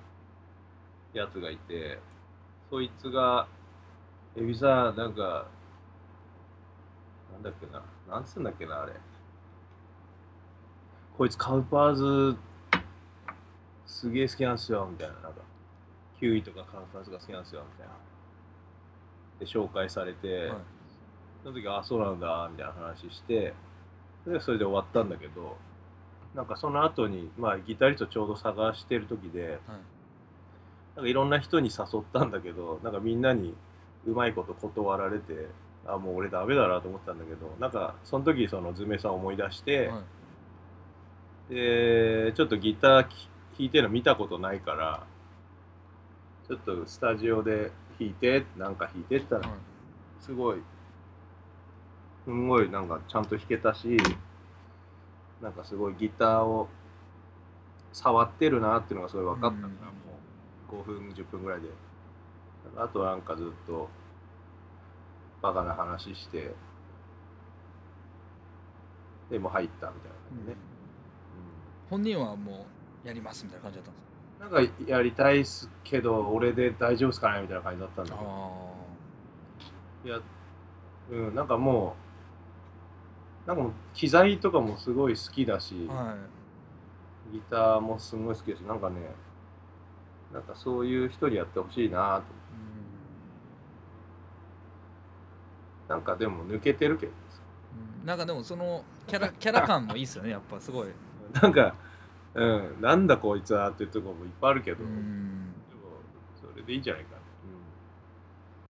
[1.14, 2.00] やつがいて
[2.70, 3.48] そいつが
[4.36, 5.48] 「エビさんなんか
[7.32, 8.94] なんだっけななんつうんだっけなあれ。
[11.18, 12.38] こいつカウパーズ
[13.86, 15.14] すげえ好きなんすよ」みたいな。
[15.16, 15.42] なんか
[16.20, 17.94] キウイとかカウパーズが好きなんすよみたいな。
[19.40, 20.58] で紹介されて、はい
[21.48, 23.54] その時あそうなんだみたいな話して
[24.26, 25.56] でそれで終わったんだけど
[26.36, 29.60] なんかその後にまあギタリストちょうど探してる時ではい。
[30.98, 33.54] なんかいろんな人に誘ったんだけどなんかみんなに
[34.06, 35.48] うまいこと断られて
[35.86, 40.02] あもう俺ダメだなと思ったんだけどなんかその時そのズメさん思い出して、は
[41.50, 41.54] い。
[41.54, 45.04] でちょっとギターき弾いてるの見たことないから
[46.50, 49.50] ちょっとスタジオで弾いてなんか弾いてったらはい。
[50.20, 50.58] すごい
[52.28, 53.98] すんごいなんかちゃんと弾けたし
[55.42, 56.68] なんかすごいギターを
[57.94, 59.74] 触ってるなっていうのがすごい分かったから、うん。
[59.74, 61.70] もう5分10分ぐらいで。
[62.76, 63.88] あとなんかずっと
[65.42, 66.54] バカな話して
[69.30, 70.56] でもう入ったみたいな感じね、
[71.90, 72.66] 本人はも
[73.06, 74.04] うやりますみたいな感じだったんです
[74.42, 78.32] うんなんかやりたいっすけど俺で大丈夫っすかねみたいな感じだったんだかけど。
[78.32, 78.78] あ
[80.06, 80.22] いや、
[81.12, 82.07] うん、なんかもう、
[83.48, 86.18] なんかもう機材とかもすごい好きだし、あはい。
[87.34, 88.98] ギターもすごい好きだし、なんかね、
[90.34, 92.24] なんかそういう人にやってほしいなと。
[92.52, 92.56] う
[95.94, 95.96] ん。
[95.96, 97.12] なんかでも抜けてるけど
[98.02, 98.06] うん。
[98.06, 100.88] なんかでもそのキャラ キャラ感もいいですよねやっぱすごい。
[101.34, 101.76] さ、なんか、
[102.34, 105.54] うん、なんだこいつはっていうところもいっぱいあるけど、うん。
[105.70, 105.82] でも
[106.42, 107.22] それでいいんじゃないかな。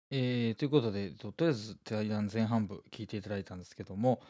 [0.10, 4.22] えーということで、ととりあえず対談前半部聞いていただいたんですけども、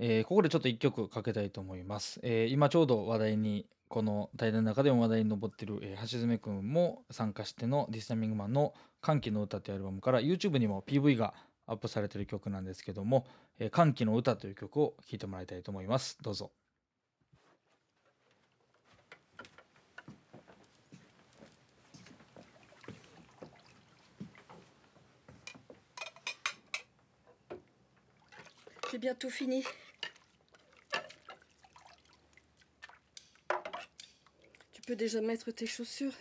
[0.00, 2.20] えーここでちょっと一曲かけたいと思います。
[2.22, 11.34] えー今ちょうど話題に、この対談の中でも話題に上ってる、えー橋爪くんも参加してのディスタミングマンの歓喜の歌というアルバムから YouTube にも PV が
[11.66, 13.26] アップされてる曲なんですけども、
[13.58, 16.16] えー歓喜の歌という曲を聴いてもらいたいと思います。
[16.22, 16.52] どうぞ。
[28.90, 29.62] J'ai bientôt fini.
[34.88, 36.14] Peux déjà mettre tes chaussures.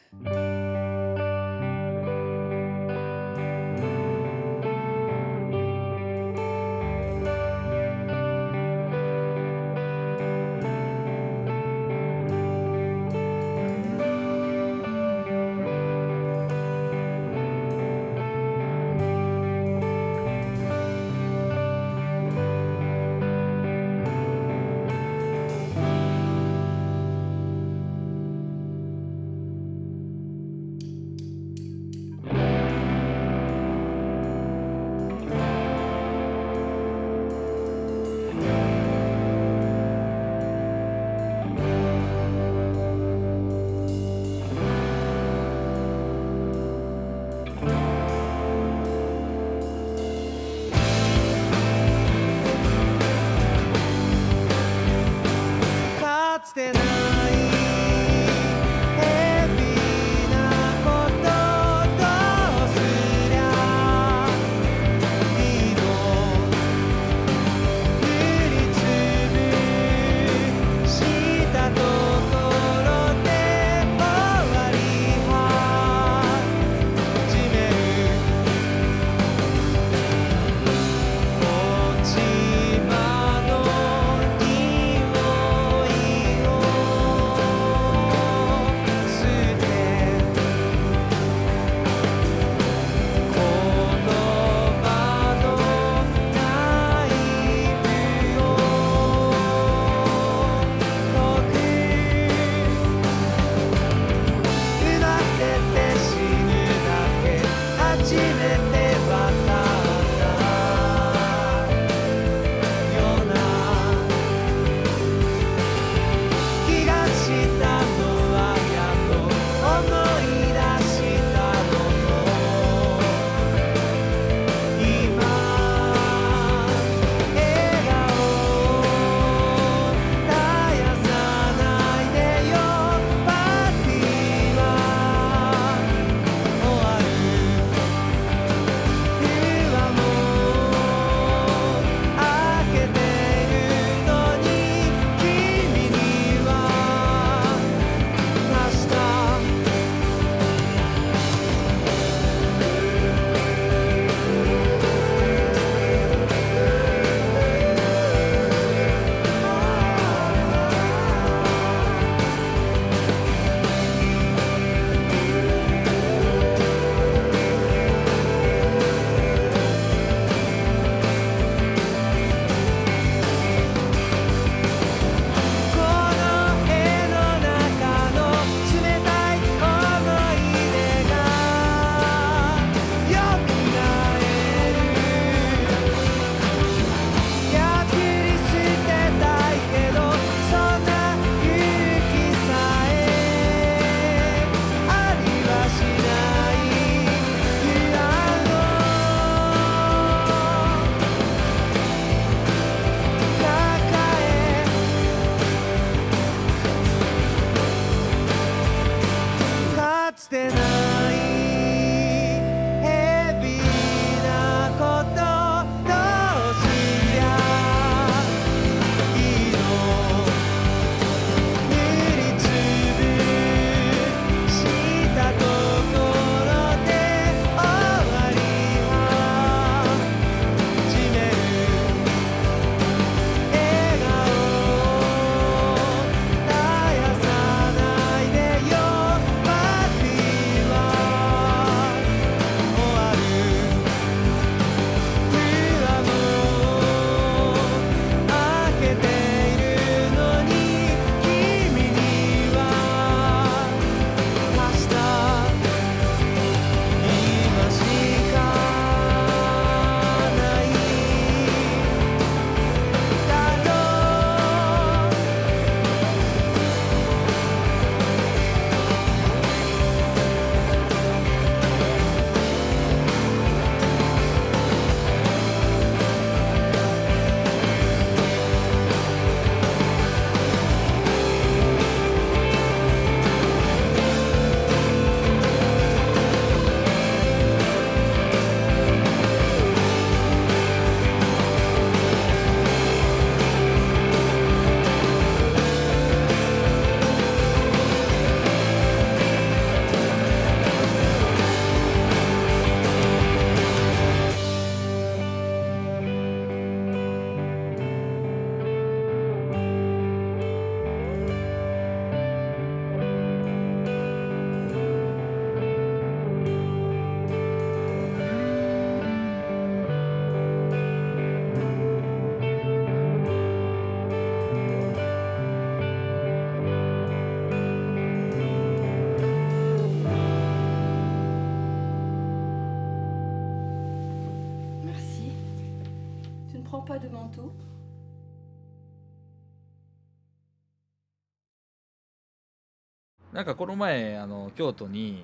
[343.37, 345.23] なんかこの前あの京都に、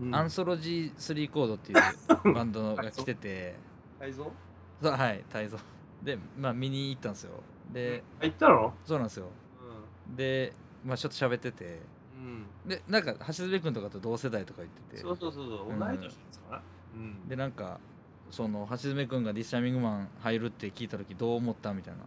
[0.00, 0.14] うん。
[0.14, 1.78] アンソロジー3コードっていう
[2.32, 3.56] バンドが来てて。
[3.98, 4.30] 泰造
[4.80, 5.58] そうはい泰造
[6.04, 7.32] でまあ見に行ったんですよ。
[7.72, 8.72] であ行ったの？
[8.84, 9.26] そうなんですよ。
[10.14, 10.52] で
[10.84, 11.80] まあちょっと喋ってて。
[12.14, 15.02] うん、でなんか橋爪君とかと同世代とか言ってて。
[15.02, 15.70] そうそうそうそう。
[15.70, 15.80] うん。
[15.80, 16.62] 同い年ですかな
[16.94, 17.28] うん。
[17.28, 17.80] でなんか
[18.30, 22.04] その橋爪君がディスチャーミングマン入るって聞いた時どう思ったみたいな。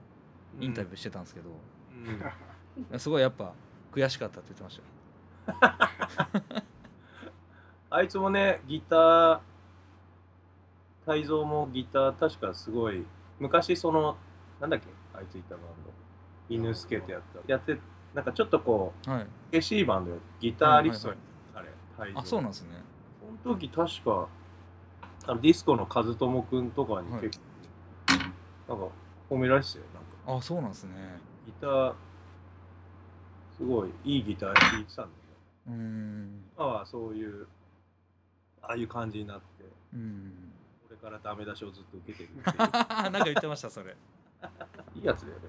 [0.61, 1.49] インタビューしてたんですけど、
[2.91, 2.99] うん。
[2.99, 3.53] すごいやっぱ
[3.91, 4.98] 悔しかったって言ってましたよ
[7.89, 9.39] あいつもねギター
[11.05, 13.05] 泰造もギター確かすごい
[13.39, 14.15] 昔その
[14.59, 15.91] なんだっけあいついたバンド
[16.49, 17.79] 犬助ってやったやって
[18.13, 21.15] なんかちょっとこはい、しいバンドやギタリストや
[21.53, 21.65] はい
[21.97, 22.69] あれ泰造あそうなんですね。
[23.43, 24.27] その時確か
[25.25, 27.21] あのディスコの和友くんとかにはい。
[27.21, 27.39] 結
[28.67, 28.93] 構、なんか
[29.29, 30.39] 褒められてたよなんか。
[30.39, 31.19] あそうなんですね。
[31.45, 31.93] ギター
[33.57, 35.18] すごいいいギター弾いてたんだけど
[35.69, 36.41] うーん。
[36.57, 37.47] 今はそういう
[38.61, 39.43] ああいう感じになって
[39.93, 40.33] うん。
[40.87, 43.91] これからダメ出しをずっと受けてるってい なんか言ってましたそれ。
[43.91, 43.95] う
[44.97, 45.41] いいやつだよね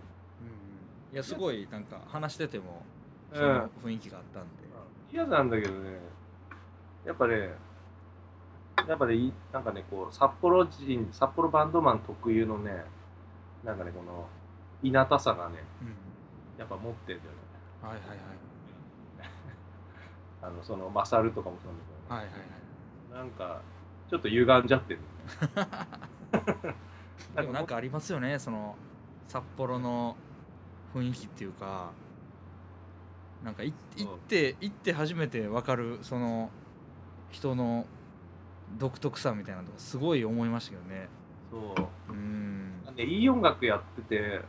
[1.13, 2.85] いやすごいなんか話してても
[3.33, 3.55] そうん。
[3.55, 4.65] の雰囲気があったんで、
[5.11, 5.99] いいやつなんだけどね。
[7.05, 7.51] やっぱね
[8.87, 12.85] やっぱねいなんかねこう札幌人札幌バンドマン特有のね
[13.65, 14.29] なんかねこの
[14.83, 15.95] いなたさがねうん。
[16.59, 17.39] やっぱ持ってるんだよね。
[17.83, 18.19] はいはいはい
[20.43, 22.35] あのそのマサルとかもそうなんだはいはい
[23.09, 23.63] けど、なんか
[24.09, 25.01] ちょっと歪んじゃってる。
[25.55, 25.87] は
[27.35, 28.77] いでもなんかありますよねその
[29.29, 30.17] 札幌の
[30.95, 31.91] 雰囲気っていうか。
[33.45, 36.51] なんかい行って行って初めて分かるその
[37.31, 37.87] 人の
[38.79, 41.09] 独特さみたいなのとかすごい思いましたけどね。
[41.51, 41.75] そ
[42.09, 42.13] う。
[42.13, 42.85] うん。
[42.85, 44.43] なんでいい音楽やってて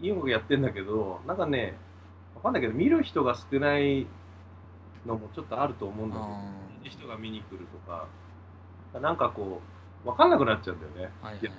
[0.00, 1.76] いい音楽やってんだけどなんかね
[2.36, 4.06] わかんないけど見る人が少ない
[5.06, 6.22] のもちょっとあると思うんだけ
[6.88, 8.06] ど人が見に来るとか
[9.00, 9.60] なんかこ
[10.04, 11.56] うわかんなくなっちゃうんだよね、ーはいはいはい。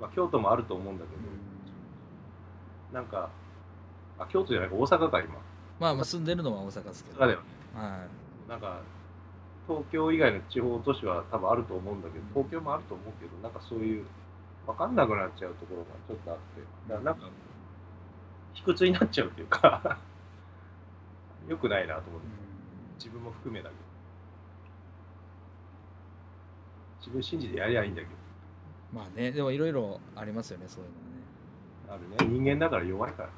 [0.00, 1.24] まあ、京都もあると思うんだけうど、
[2.92, 2.94] ん。
[2.94, 3.30] なんか
[4.18, 5.34] あ京都じゃないか大阪か今。
[5.78, 7.20] まあまあ住んでるのは大阪ですけど。
[7.20, 7.44] だよね。
[7.74, 8.06] は
[8.48, 8.80] なんか
[9.66, 14.04] 東京以外の地方都市は多分あると思うんだけど東京もあると思うけどなんかそういう
[14.66, 17.28] 分かんなくなっちゃうところがちょっとあってだからなんか
[18.54, 19.98] 卑屈になっちゃうっていうか
[21.50, 22.30] よくないなと思ってい、
[22.96, 23.80] 自分も含めだけど。
[27.00, 28.12] 自分信じてやりゃいいんだけど。
[28.92, 32.08] まあねでもいろいろありますよねそういうのね。
[32.18, 32.32] あるね。
[32.32, 33.28] 人間だから弱いから、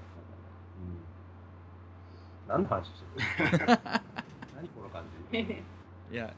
[2.51, 2.93] うん、何の話し
[3.49, 3.67] てる？
[4.57, 5.39] 何この感じ？
[6.13, 6.35] いや。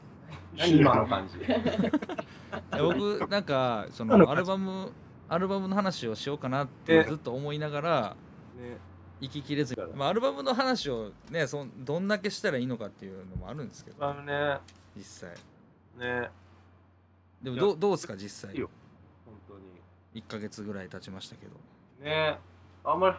[0.57, 1.37] 何今の感じ？
[2.79, 4.93] 僕なんかそあののアルバム
[5.27, 8.15] アルバムの話をしようかなってえずっと思いながら
[8.57, 8.77] ね
[9.21, 14.13] 行ききれずに、まあ、アルバムの話をねそんどんだけしたらいいのかっていうのもあるんですけど。
[14.13, 14.59] ね。
[14.95, 15.29] 実際。
[15.97, 16.29] ね。
[17.41, 18.55] でもどうどうですか実際？
[18.55, 18.69] いいよ。
[19.25, 20.21] 本当に。
[20.21, 21.53] 1ヶ月ぐらい経ちましたけど。
[22.03, 22.37] ね。
[22.83, 23.15] あんまり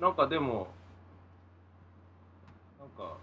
[0.00, 0.68] なんかでも
[2.78, 3.16] なんか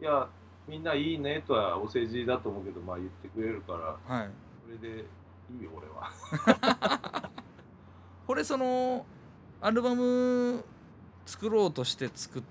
[0.00, 0.28] いや
[0.68, 3.72] みんないいねとはお世辞だと思うけどまあ言ってくれるか
[4.08, 4.16] ら。
[4.16, 4.30] はい。
[4.64, 7.30] それでいいよ俺は。
[8.26, 9.04] これその
[9.60, 10.64] アルバム
[11.26, 12.42] 作ろうとして作っ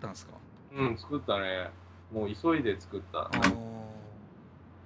[0.00, 0.32] たんですか？
[0.76, 1.70] うん作ったね。
[2.12, 3.30] もう急いで作った。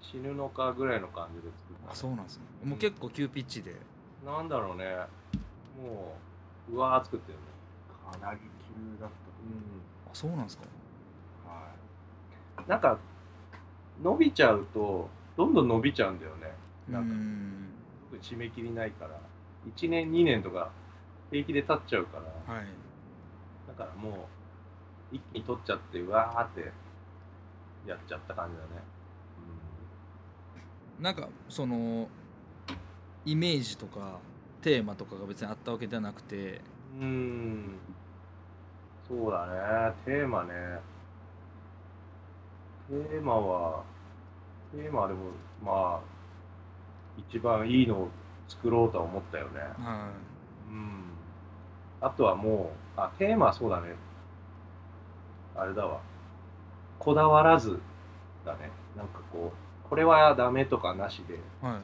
[0.00, 1.92] 死ぬのかぐらいの感じで作った。
[1.92, 2.44] あそうなんですね。
[2.64, 3.74] もう結構急ピッチで。
[4.24, 4.84] なんだろうね。
[5.82, 6.14] も
[6.70, 7.44] ううわー作ってるね。
[8.12, 9.08] かなり急だった。
[9.08, 9.10] とう
[10.10, 10.64] あそうなんですか？
[11.46, 11.70] は
[12.62, 12.66] い。
[12.66, 12.98] んなんか
[14.02, 16.52] 伸びちゃうとどんどん伸びちゃうんだよね。
[16.88, 17.68] なんかうん。
[18.22, 19.20] 締め切りないから。
[19.76, 20.70] 1年2年とか
[21.30, 22.18] 平気で経っちゃうか
[22.48, 22.54] ら。
[22.54, 22.64] はい。
[22.64, 22.70] だ
[23.78, 24.28] からも
[25.12, 26.72] う一気に取っちゃってうわーって
[27.86, 28.82] やっちゃった感じだね。
[31.00, 32.08] なんかその
[33.24, 34.18] イメージとか
[34.60, 36.60] テーマとかが別にあったわけではなくて。
[37.00, 37.04] うん。
[37.04, 37.78] うん
[39.08, 39.94] そうだね。
[40.04, 40.52] テーマね。
[42.90, 43.82] テーマは
[44.72, 45.20] テーマはでも
[45.64, 46.00] まあ
[47.16, 48.08] 一番いいのを
[48.48, 49.60] 作ろうとは思ったよね。
[49.78, 50.10] は
[50.70, 51.02] うん。
[52.00, 53.94] あとはもうあテーマはそうだね。
[55.54, 56.00] あれだわ。
[56.98, 57.78] こだわらず
[58.44, 58.70] だね。
[58.96, 61.72] なんかこうこれはダメとかなしでいはい。
[61.74, 61.78] も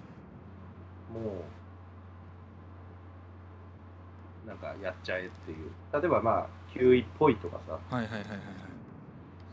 [4.44, 5.70] うなんかやっちゃえっていう。
[5.92, 6.46] 例えばまあ
[6.76, 7.78] 9位っぽいとかさ。
[7.96, 8.40] はいはいはいはいはい。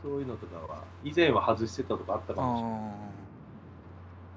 [0.01, 2.71] そういうのとかは以前は外してたとかあったかもしれない。
[2.71, 2.95] あ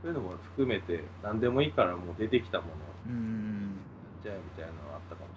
[0.02, 2.70] そういうのも含めて何でもいいからもう出てきたもの。
[2.72, 3.78] をうん
[4.22, 5.28] じゃあみたいなのはあったかも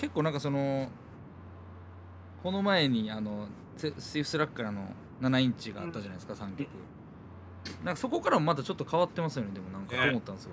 [0.00, 0.88] 結構なんかその
[2.42, 3.46] この前にあの
[3.76, 6.68] セスティーブ・スラックラの7インチがあったじゃないですか、3曲。
[7.84, 10.08] なんかそこからもまたちょっと変わってますよねでもなんかね。
[10.08, 10.52] 思ったんですよ、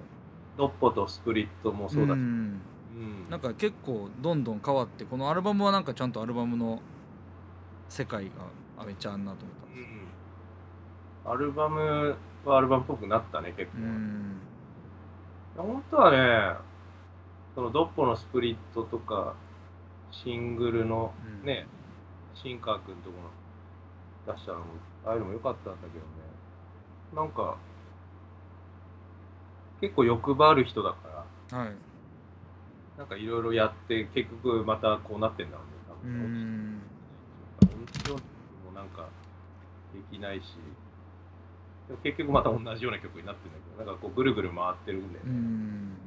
[0.58, 2.20] ドッポとスプリットもそうだし、ん。
[2.20, 3.30] うん。
[3.30, 6.82] なんか結構どんどん変わってこのアルバムはなんかちゃんとアルバムの
[7.88, 8.32] 世界が
[8.78, 9.94] あめっちゃあんなと思ったんです
[11.26, 11.32] うん。
[11.32, 14.42] アルバムはアルバムっぽくなったね結構、うん。
[15.56, 16.67] 本当はね
[17.58, 19.34] そのドッポのスプリットとか
[20.12, 21.48] シングルのうん。
[21.48, 21.66] ね、
[22.36, 23.16] 新川君とこ
[24.28, 24.66] の出したのも
[25.08, 26.06] ああいうのも良かったんだけどね。
[27.16, 27.58] なんか
[29.82, 31.76] 結構欲張る人だからはい。
[32.96, 35.64] なんかいろいろやって結局またこうなってんだろ
[36.04, 36.82] ううねん。
[37.60, 38.14] 多分音響
[38.68, 39.08] もなんか
[39.96, 40.44] できないし
[41.88, 46.07] でも結局また同じような曲になってるんだけどなんかこうぐるぐる回ってるんで、うねん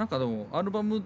[0.00, 1.04] なんかでもアルバム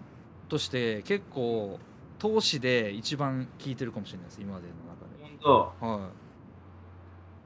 [0.48, 1.80] として結構
[2.20, 4.74] 投資で一番聴いてるかもしれないです今までの
[5.20, 5.84] 本当？
[5.84, 6.10] 中では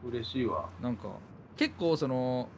[0.05, 1.09] 嬉しいわ、いなんか
[1.57, 2.51] 結構その、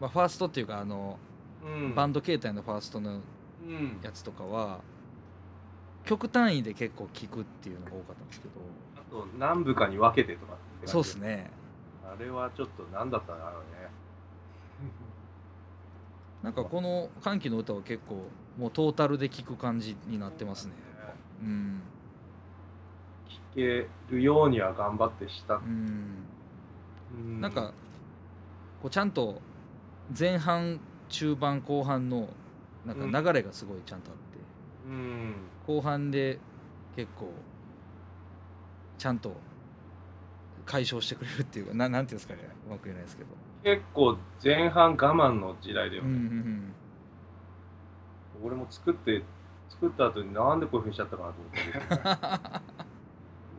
[0.00, 1.18] まあ、ファーストっていうかあの、
[1.62, 3.20] うん、バンド形態のファーストの
[3.66, 4.00] うん。
[4.02, 4.80] やつとかは
[6.06, 8.54] 曲単位で結構聴くっていうのが多かったんですけど。
[8.96, 10.54] あと何部かに分けてとか
[10.86, 11.50] そうっすね。
[12.02, 13.87] あれはちょっと何だったんだろうね
[16.42, 18.28] なんかこの「歓喜の歌」は結構
[18.58, 20.74] もうトータルで聴く感じになってますね。
[21.42, 21.82] うん
[23.28, 26.24] 聴けるようには頑張ってした、うん。
[27.12, 27.40] うん。
[27.40, 27.72] なんか
[28.82, 29.40] こうちゃんと
[30.16, 32.28] 前半中盤後半の
[32.86, 34.38] なんか流れがすごいちゃんとあって、
[34.88, 35.34] うん。
[35.66, 36.38] 後半で
[36.96, 37.32] 結構
[38.96, 39.36] ちゃんと
[40.64, 42.48] 解消してくれるっていうかななんていうんですかね。
[42.66, 43.30] うまく言えないですけど、
[43.62, 46.74] 結構前半我慢の時代だようんうんうね、ん、
[48.44, 49.22] 俺も作って
[49.68, 51.34] 作った後になんでこういうふうにしちゃったかなと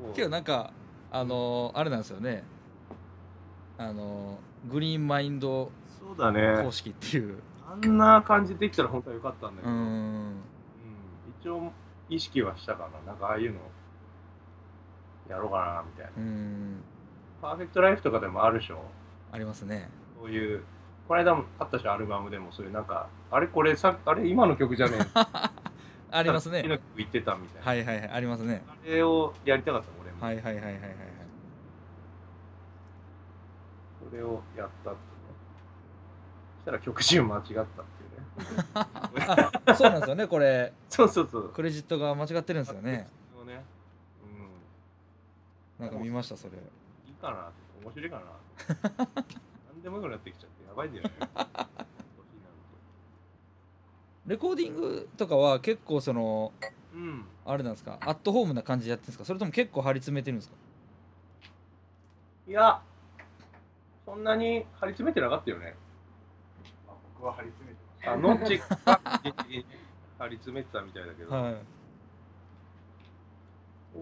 [0.02, 0.72] 思ったけどなんか
[1.12, 2.44] あのーあれなんですよね。
[3.78, 6.62] あのーグリーンマインドそうだね。
[6.64, 7.40] 方式っていう。
[7.68, 10.30] あんな感じできたら本当はよかったんだけうど、うん。
[10.32, 10.36] ん。
[11.42, 11.72] 一応
[12.10, 13.12] 意識はしたかな。
[13.12, 13.60] なんかああいうの
[15.30, 16.12] やろうかなみたいな。
[16.18, 16.84] うん。
[17.42, 18.82] パーフェクトライフとかでもあるでしょ
[19.32, 19.90] ありますね。
[20.20, 20.64] そういう
[21.08, 25.06] この間もあったしアルバムでもそういうなんかあれこれさあれ今の曲じゃねえ。
[26.12, 26.64] ありますね。
[26.64, 28.64] 曲言ってたみたいな、はいはいはいありますね。
[28.68, 30.82] あれをやりたかった俺も、はいはいはいはいはい。
[30.82, 30.96] はい
[34.10, 35.04] それをやったってね
[36.58, 37.76] そしたら曲順間違ったっていうね。
[38.74, 40.74] あ そうなんですよねこれ。
[40.90, 41.50] そうそうそう。
[41.50, 43.08] クレジットが間違ってるんですよね。
[43.36, 43.64] そうね。
[45.80, 45.86] うん。
[45.86, 46.54] なんか見ましたそれ。
[46.54, 47.52] いいかな
[47.84, 48.22] 面白いかな
[49.74, 51.12] 何でもよくなってきちゃってやばいんだよね。
[54.28, 57.26] レコーディングとかは結構そのとうん。
[57.46, 57.98] あれなんですか？
[58.02, 59.26] アットホームな感じでやってるんですか？
[59.26, 60.56] それとも結構張り詰めてるんですか？
[62.48, 62.82] いや
[64.06, 65.76] そんなに張り詰めてなかったよね。
[66.88, 68.14] あ僕は張り詰めてました。
[68.14, 68.66] あのっちが
[70.20, 71.56] 張り詰めてたみたいだけど、はい。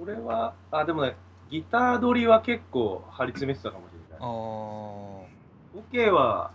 [0.02, 1.16] 俺はあでもね
[1.50, 4.26] ギター取りは結構張り詰めてたかもしれないあー。
[4.26, 5.28] オ
[5.92, 6.52] ケは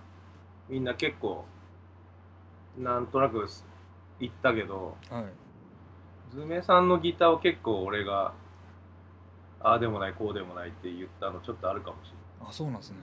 [0.69, 1.45] みんな結構
[2.79, 3.49] なんとなく
[4.19, 5.25] 言ったけどはい。
[6.35, 8.33] ズメさんのギターを結構俺が
[9.61, 12.51] ああでもないこうでもないって言ったのちょっとあるかもしれない。
[12.51, 12.97] あそうなんですね。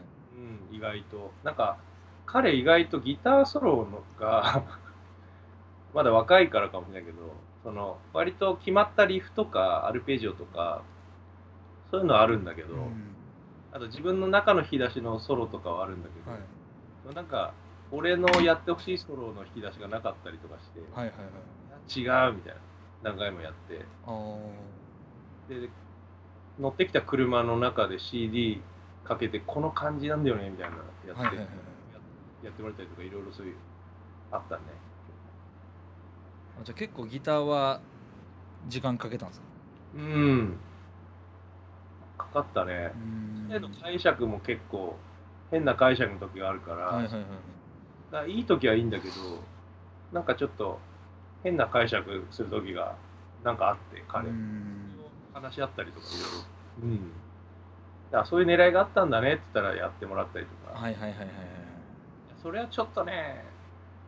[0.71, 1.31] うん、意外と。
[1.43, 1.77] なんか、
[2.25, 4.63] 彼意外とギターソロのが、
[5.93, 7.17] まだ若いからかもしれないけど、
[7.63, 10.81] その、割と決まったリフとか、アルペジオとか、
[11.91, 13.15] そういうのはあるんだけど、うん
[13.71, 17.15] あと自分の中の引き出しのソロとかはあるんだけど、はい。
[17.15, 17.53] なんか、
[17.91, 21.23] 俺のやってほしいソロの引き出しがなかったりとかして、はいはいは
[22.27, 22.29] い。
[22.29, 22.59] 違うみたいな。
[23.03, 23.85] 何回もやって。
[25.49, 25.69] で、
[26.59, 28.61] 乗ってきた車の中で CD
[29.03, 32.45] かけて、この感じなんだよね、みたいなのやって、はいはいはいはい。
[32.45, 33.55] やってもらったりとかいろいろそういう
[34.31, 34.61] あったね。
[36.59, 37.81] あじゃあ結構ギターは
[38.67, 39.45] 時間かけたんですか？
[39.95, 40.57] うん
[42.33, 42.91] かかったね。
[43.49, 43.55] うん。
[43.55, 44.95] 絵の解釈も結構
[45.51, 48.31] 変な解釈の時があるから,、はいはいはいはい。
[48.31, 49.13] いい時はいいんだけど
[50.11, 50.79] なんかちょっと
[51.43, 52.95] 変な解釈する時が
[53.43, 54.95] なんかあって彼、うん。
[55.33, 58.19] 話し合ったりとかいろいろ。
[58.19, 58.25] うん。
[58.25, 61.27] そういう狙いがあったんだねって言ったらやってもらったりとか、はいはいはいはいはい。
[62.41, 63.45] それはちょっとね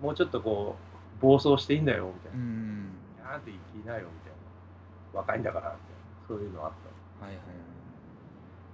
[0.02, 0.76] もうちょっとこ
[1.20, 2.92] う暴走していいんだよみたいな、うん。
[3.24, 4.32] なんて生きなよみたい
[5.14, 5.20] な。
[5.20, 6.28] 若いんだからみたいな。
[6.28, 6.72] そういうのあっ
[7.20, 7.26] た。
[7.26, 7.71] はいはい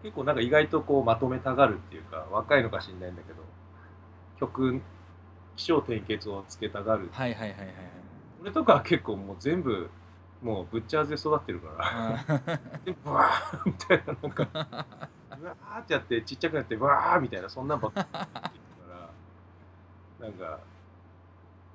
[0.04, 3.40] 結構なんか意外とこうまとめたがるっていうか若いのか知んないんだけど
[4.40, 4.82] 曲
[5.56, 7.10] 起承転結をつけたがる。
[7.12, 7.76] はいはいはいはいはい。
[8.42, 9.90] 俺とかは結構もう全部
[10.42, 11.70] もうぶっちゃわせで育ってるか
[12.28, 14.46] ら でブワーみたいななんか
[15.40, 18.94] ブワーってやってちっちゃくなってブワーみたいなそんなんばっかりやってるか
[20.20, 20.60] らなんか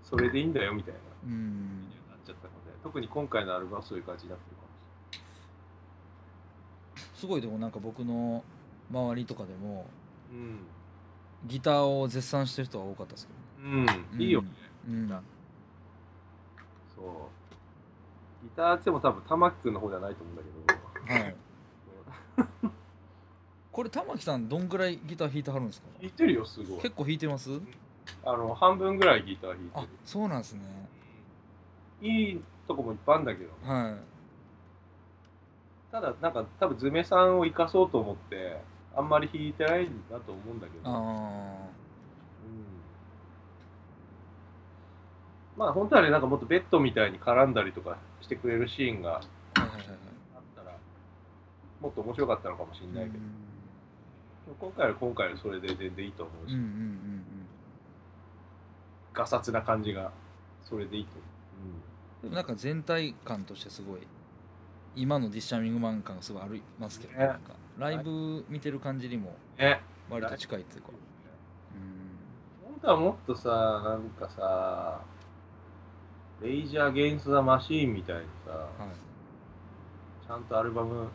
[0.05, 1.01] それでいいんだよみたいな。
[1.25, 1.89] うん。
[2.09, 4.57] なっちゃったので特に今回のアルバムはそういう感じになってる
[7.23, 8.43] すごいでもなんか僕の
[8.91, 9.87] 周りとかでも
[10.33, 10.57] れない
[11.47, 13.33] ギターを絶賛してる人は多かったですけ
[13.65, 14.49] うん、うん、いいよね、
[14.89, 15.15] ど、うん、そ
[17.01, 17.07] う。
[18.43, 20.43] ギターっても多分玉木くんの方ではないと思うんだ
[21.07, 21.23] けど。
[21.23, 21.37] はい。
[23.71, 25.87] これ玉木さんどんぐらいギター弾いてはるんですか？
[26.01, 26.83] 弾いてるよすごい。
[26.83, 27.51] 結構弾いてます？
[28.25, 30.63] あの半分ぐらいギター弾いてあるそうなんですね。
[32.01, 33.53] いいとこもいっぱいあるんだけど。
[33.63, 34.12] はい
[35.93, 38.57] ただなんか多分ズメさんを生かそうと思って
[38.97, 41.69] あんまり弾いてないんだと思うんだけど、うん、あ
[45.57, 49.23] まあ本当はねなんかもっとベッドみたいに絡んだりとかしてくれるシーンがあっ
[49.55, 50.77] たら
[51.83, 53.19] もっと面白かったのかもしれないけど、
[54.49, 54.57] うん。
[54.59, 57.23] 今回は今回はそれで全然いいと思うし、うんうんうん
[59.15, 60.11] ガサツな感じが
[60.65, 61.11] それでいいと
[62.23, 62.31] うん。
[62.31, 64.01] でもなんか全体感としてすごい
[64.95, 69.35] 今のディッシャミングマン感がすごいありますけど、ね、ねなんかライブ見てる感じにも
[70.11, 70.89] 割と近いっていうか。
[72.65, 73.49] 本当はもっとさ
[73.85, 75.01] なんかさ
[76.43, 78.97] レイジャー・ゲインス・ザ・マシーンみたいにさ、うんはい。
[80.27, 81.09] ちゃんとアルバム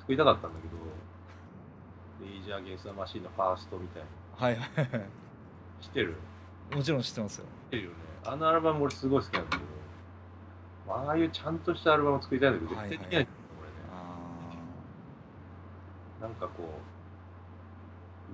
[0.00, 0.66] 作りたかったんだけ
[2.26, 4.02] ど、レイジャー・ゲンス・ザ・マシーンのファーストみたい
[4.36, 5.04] はいはいはな。
[5.80, 6.16] 知ってる？
[6.72, 7.44] いもちろん知ってますよ。
[7.44, 7.96] 知ってるよね。
[8.24, 9.62] あのアルバム俺すごい好きなんだけど、
[10.90, 13.36] ああいうちゃんとしたアルバムを作りたいんだけど、はいはい絶対できないんだよ、
[13.92, 14.04] あ
[16.20, 16.28] 俺ね。
[16.28, 16.64] なんかこ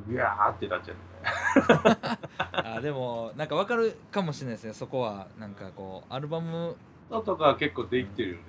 [0.09, 0.97] う、うわーってなっちゃう
[2.53, 6.77] あでもなんかわかるかもしれないですねそこはなんかこうアルバム
[7.11, 8.43] 音とかは結構できてるよね。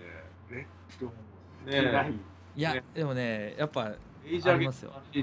[0.50, 1.14] レッドも
[1.66, 2.12] ね
[2.56, 3.94] いいや、ねでもねやっぱ
[4.24, 4.92] レイジありますよ。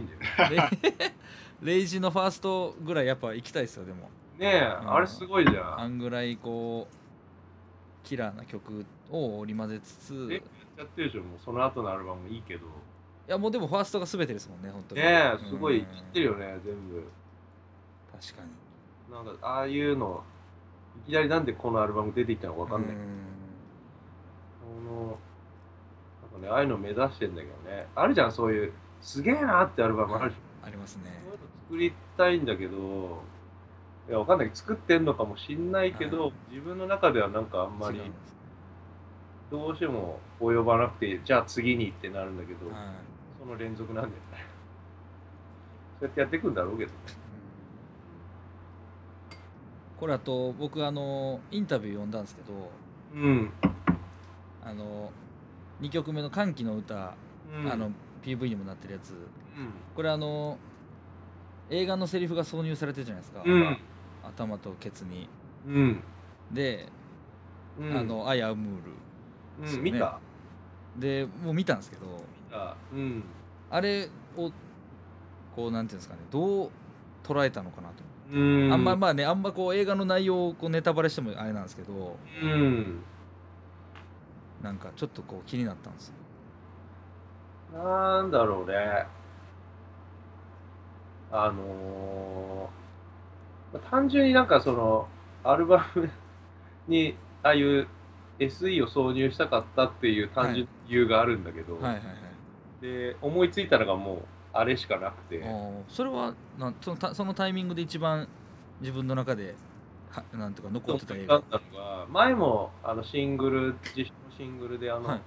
[1.62, 5.80] レイジのファーストぐらいやっぱ行きたいですよでもねえ、んあれすごいじゃん。
[5.80, 6.94] あんぐらいこう
[8.02, 10.42] キラーな曲を織り交ぜつつえい
[10.78, 12.66] やってるでしょ、もうその後のアルバムもいいけど。
[13.26, 15.00] やもうでもファーストが全てですもんね本当に。
[15.00, 17.04] ねえ、すごいうん切ってるよね、全部。
[18.20, 19.14] 確かに。
[19.14, 20.24] なんかああいうの
[21.06, 22.98] いきなりなんでこのアルバム出てきたのかわかんない、うん。
[24.86, 25.18] この
[26.32, 27.86] なんかねああいうの目指してんだけどね。
[27.94, 31.02] あるじゃんそういうすげえなってアルバムあるじゃん、ありますね。
[31.68, 33.22] そういうの作りたいんだけど
[34.08, 34.50] いやわかんない。
[34.52, 36.32] 作ってんのかもしんないけど、はい。
[36.50, 38.36] 自分の中ではなんかあんまり違うんです。
[39.50, 42.76] どうしても及ばなくてじゃあ次にってなるんだけど、はい。
[43.38, 44.44] その連続なんだよね。
[46.00, 46.90] そうやってやっていくんだろうけど。
[46.90, 46.96] ね
[49.98, 52.72] これあと僕あのインタビュー読んだんですけど
[53.14, 53.52] うん、
[54.64, 55.12] あの
[55.80, 57.14] 2曲目の「歓喜の歌」
[57.54, 57.92] うん、あの
[58.24, 59.12] PV にもなってるやつ。
[59.12, 59.18] うん。
[59.94, 60.58] これあの
[61.70, 63.78] 映画のセリフが挿入されてるじゃないですか、うん
[64.22, 65.28] 頭とケツに。
[65.66, 66.02] うん。
[66.52, 66.88] で、
[67.78, 67.96] うん。
[67.96, 69.76] あの「アイアムール。
[69.78, 70.18] うん、見た」
[70.98, 72.76] でもう見たんですけど見た。
[72.92, 73.24] うん。
[73.70, 74.52] あれを
[75.54, 76.70] こうなんていうんですかねどう
[77.24, 77.94] 捉えたのかなと、
[78.32, 78.72] うん。
[78.72, 83.02] あんままあねあんまこう映画の内容をこうネタバレしてもあれなんですけどうん。
[84.62, 86.14] なんかちょっとこう気になったんですよ。
[87.72, 89.06] なんだろうね。
[91.30, 92.81] あのー、
[93.78, 95.08] 単純になんかその、
[95.44, 96.10] アルバム
[96.88, 97.88] に、ああいう
[98.38, 101.82] SE を挿入したかったっていう単純な理由があるんだけど、はい。
[101.84, 102.02] はいはい
[102.82, 104.18] で、思いついたのがもう、
[104.52, 105.40] あれしかなくて、
[105.88, 108.28] それはなんそのたそのタイミングで一番
[108.80, 109.54] 自分の中で
[110.10, 111.34] はなんとか残ってた映画。
[111.36, 115.20] だったのが、前もあのシングル、自主のシングルで、あの、はい。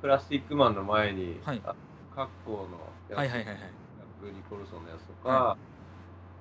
[0.00, 1.60] プラスティックマンの前に、はい。
[1.64, 1.74] あ
[2.14, 2.78] カッコーの
[3.08, 3.56] やつはいはいはいはい。
[4.22, 5.56] ニ・コルソンのやつとか、は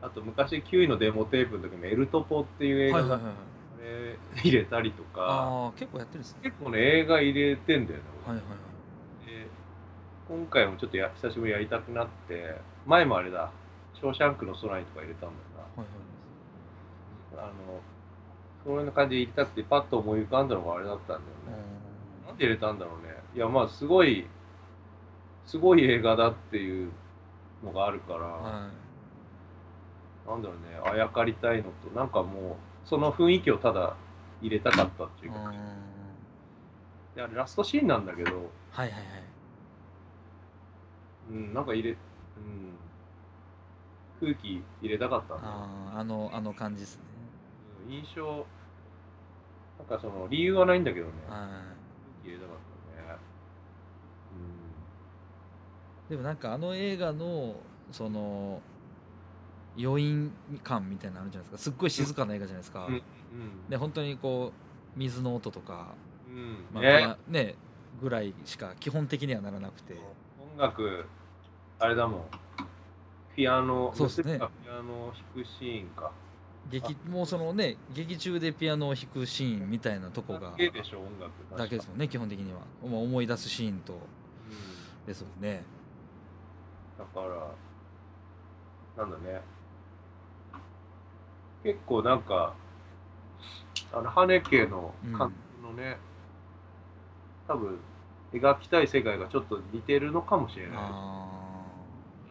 [0.02, 3.36] あと昔9位のデモテープの時もエルトポっていう映画がはいはいはいはい。
[3.80, 6.40] あれ入れたりとか、結構やってるんですね。
[6.44, 9.26] 結構ね映画入れてんだよね、はいはいはい。
[9.26, 9.48] で
[10.28, 13.52] 今回もちょっとや久しぶりにやりたくなって前もあれだ
[13.96, 15.32] 「ショーシャンクの空に」とか入れたんだよ
[15.76, 17.54] はいはいなあの
[18.64, 21.64] そういう感じで入れたくてパッと思い浮かんだのがあれだったんだよね、
[22.28, 23.16] なんで入れたんだろうね。
[23.36, 24.28] いやまあすごい
[25.46, 26.92] すごい映画だっていう
[27.64, 28.70] のがあるから、は
[30.30, 33.96] なんだろうね、あやかりたいのと、なんかもう、その雰囲気をただ
[34.42, 35.52] 入れたかったっていうか、
[37.16, 38.32] であれラストシーンなんだけど、
[38.72, 39.04] はいはいはい。
[41.32, 41.98] うん、なんか入れ、うん、
[44.20, 47.02] 空気入れたかったんあああのあの感じですね。
[47.88, 48.46] うん印象
[49.80, 51.12] なんかその理由はないんだけどね。
[51.28, 51.48] は空
[52.24, 52.56] 気入れたかっ
[52.98, 53.18] たね。
[56.08, 57.56] いでもなんかあの映画の
[57.92, 58.62] その
[59.82, 60.32] 余韻
[60.64, 61.70] 感みたいなのあるじゃないですか。
[61.70, 63.02] すっごい静かな映画じゃないですか、うんうん。
[63.70, 64.52] で本当にこ
[64.96, 65.94] う水の音とか、
[66.28, 66.66] うん。
[66.74, 67.16] まあね。
[67.28, 67.56] ね
[68.02, 69.96] ぐらいしか基本的にはならなくて。
[70.54, 71.06] 音楽
[71.80, 72.22] あれだもん。
[73.36, 74.38] ピアノそうっすね。
[74.38, 76.12] ピアノを弾くシーンか。
[76.70, 81.32] 劇もうそのね劇中でピアノを弾くシーンみたいなとこがだけでしょ音楽。
[81.58, 83.94] だけですもんね基本的には、まあ、思い出すシーンと。
[83.94, 85.06] うん。
[85.08, 85.64] ですもんね。
[86.98, 87.22] だか
[88.98, 89.42] らなんだね
[91.64, 92.54] 結構なんか
[93.92, 95.32] あの羽根家の監督
[95.64, 95.98] のね、
[97.48, 97.80] 多分
[98.34, 100.78] 描きたい世界がちょっと似てるのかもしれない。
[100.78, 101.66] あ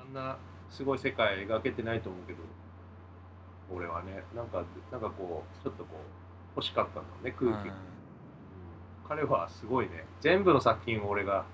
[0.00, 0.38] あんな
[0.70, 2.38] すごい世界描けてないと思うけど
[3.74, 5.96] 俺はねなんかなんかこうちょっとこう
[6.56, 7.74] 欲しかったんだねあ空気、うん。
[9.08, 11.44] 彼はすごいね全部の作品を俺が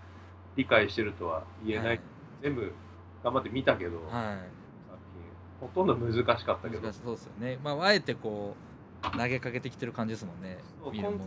[0.57, 2.01] 理解してるとは言えない、
[2.43, 2.73] 全部
[3.23, 4.39] 頑張って見たけど、はい、
[5.61, 6.83] ほとんど難しかったけど。
[6.83, 7.59] 難しそうですよね。
[7.63, 8.55] まああえてこ
[9.03, 10.59] う投げかけてきてる感じですもんね。
[10.83, 11.19] 今回のは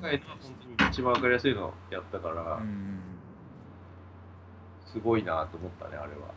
[0.42, 3.00] 本当に一番わかりやすいのをやったから、うん
[4.88, 6.34] すごいなと思ったねあれは、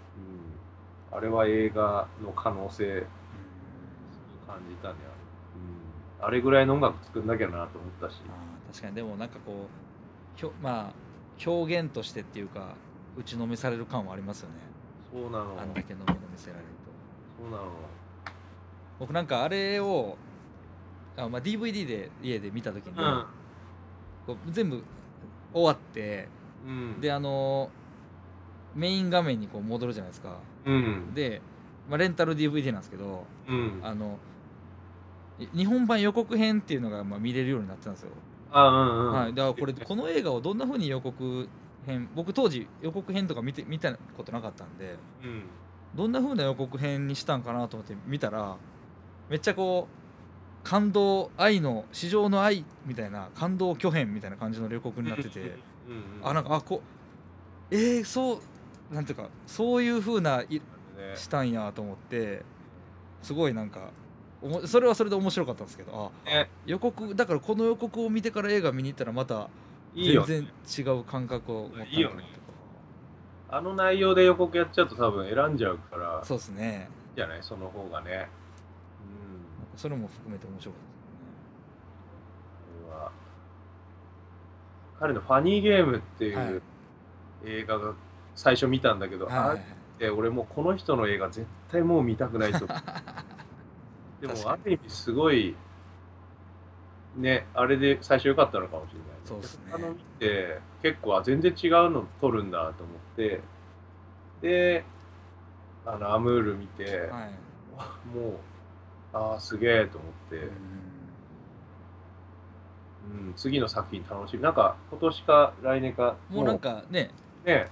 [1.12, 3.00] うん、あれは映画の可能性うん
[4.46, 4.94] 感じたね
[6.20, 8.20] あれ,、うん、あれぐらいの音楽作んなきゃなと思ったし、
[8.72, 8.94] 確かに。
[8.96, 10.92] でもなんかこうひょまあ
[11.48, 12.74] 表現としてっていうか
[13.16, 14.56] 打ちのめされる感はありますよね。
[15.12, 15.56] そうなの。
[15.58, 16.79] あんだけのもの見せられると
[17.40, 17.72] そうなの
[18.98, 20.16] 僕なんかあれを
[21.16, 22.94] あ、まあ、DVD で家で見た時に、
[24.26, 24.82] こう全部
[25.52, 26.28] 終わって
[26.66, 27.00] うん。
[27.00, 27.70] であの
[28.74, 30.36] メイン画面にこう戻るじゃないですか。
[30.64, 31.14] うん。
[31.14, 31.40] で、
[31.88, 33.80] まあ、レンタル DVD なんですけどうん。
[33.82, 34.18] あの
[35.38, 38.10] い日本版予告編っていうのがまあ見れるようになってたんですよ、
[38.52, 39.12] あうんうん。
[39.12, 41.48] はい、だからこれこの映画をどんな風に予告
[41.86, 45.44] 編僕当時予告編とか見て見たことなかったんでうん
[45.94, 48.56] どんな風な予告編にしたんかなと思って見たら
[49.28, 50.00] めっちゃこう
[50.62, 55.58] 感動愛の市場の愛みたいな感動巨編みたいな感じの予告になってて うんうん
[56.22, 56.82] あなんかあこ
[57.70, 58.40] うえー、そ
[58.90, 60.44] うなんていうかそういう風な
[61.14, 62.42] したんやと思って
[63.22, 63.90] すごいなんか
[64.42, 69.48] おもそれはそれで面白かったんですけどあね予告だからこの予告を見てから映画見に行ったらまた
[69.94, 72.24] 全然違う感覚を持ったいいよね
[73.52, 76.88] あの内容で予告やっちゃうと多分選んじゃうからそうですね。
[77.16, 77.42] じゃない？
[77.42, 78.10] その方がね。
[78.10, 78.20] なん。
[78.22, 78.28] か
[79.76, 80.80] それも含めて面白かっ
[82.80, 83.12] うんこれは
[85.00, 86.54] 彼の「ファニーゲーム」っていはい。
[86.54, 86.62] う
[87.44, 87.94] 映画が
[88.34, 89.50] 最初見たんだけど、たですねはい。
[89.50, 89.64] あれっ
[89.98, 92.66] て俺もうこの人の映画絶対もう見たくないと。
[94.20, 95.56] でもある意味すごい
[97.16, 99.72] ねあれで最初良かったのかもしれないそうっすね。
[99.72, 103.40] あの見て結構あ全然違うの撮るんだと思って。
[104.42, 104.84] で
[105.86, 106.92] あのアムール見て、はい。
[107.76, 108.36] わもう
[109.12, 110.40] ああすげえと思って、う
[113.14, 114.42] んうん、次の作品楽しみ。
[114.42, 117.10] なんか今年か来年かもうなんかね
[117.44, 117.68] ね。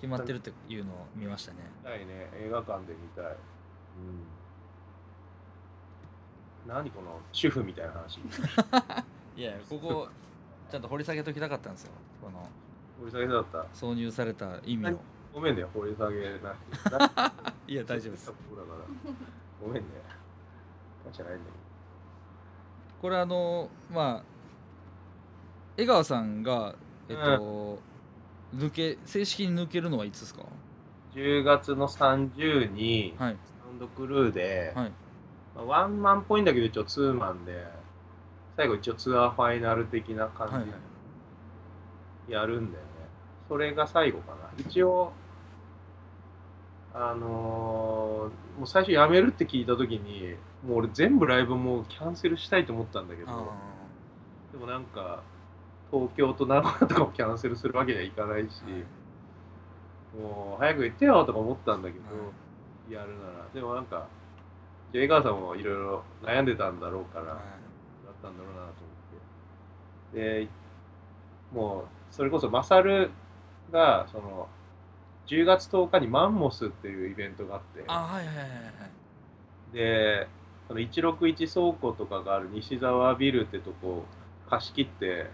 [0.00, 1.58] 決まってるっていうのを見ましたね。
[1.84, 3.36] 見たいね映画館で見たい、うん、
[6.66, 8.18] 何この主婦みたいな話。
[9.36, 10.08] いやここ
[10.72, 11.92] ちゃんと掘り下げときたかったんですよ。
[12.22, 12.48] この
[13.00, 13.58] 掘り下げだった？
[13.74, 14.98] 挿入された意味を。
[15.34, 16.54] ごめんね掘り下げな
[17.68, 18.26] いや大丈夫です。
[18.26, 19.14] だから。
[19.62, 19.88] ごめんね。
[21.06, 21.44] 大じゃないんだ
[23.02, 24.22] これあのまあ
[25.76, 26.74] 江川さんが
[27.08, 27.78] えっと、
[28.54, 30.42] 抜け正式に抜けるのはいつですか？
[31.12, 33.36] けど10月の30にはい。
[33.62, 34.92] サウンドクルーで、はい。
[35.54, 37.66] まあ、ワンマンっぽいんだけど一応ツーマンで
[38.56, 42.90] 最後一応ツアーファイナル的な感じでやるんだよね、
[43.48, 44.50] それが最後かな。
[44.58, 45.12] 一応
[46.94, 50.36] あのーもう最初辞めるって聞いた時に
[50.66, 53.46] もう俺全部ライブもうキャンセルしたいと思ったんだけどあ
[54.52, 55.22] でもなんか
[55.90, 58.62] 東京と名古屋とかもキャンセルするわけにはいかないし、
[60.18, 62.12] もう早く言ってよとか思ったんだけど、は
[62.90, 63.48] やるなら。
[63.54, 64.06] でもなんか
[64.92, 67.38] じゃあ江川さんもいろいろ悩んでたんだろうから、
[68.28, 70.44] ったんだろうなと思って。
[70.44, 70.48] で
[71.52, 73.10] もうそれこそマサル
[73.70, 74.48] がその
[75.26, 77.80] 10月10日にマンモスっていうイベントがあって。
[77.80, 78.46] いあはいはいはいは
[79.72, 79.74] い。
[79.74, 80.28] で
[80.68, 84.04] その161倉庫とかがある西沢ビルってとこを
[84.48, 85.30] 貸し切って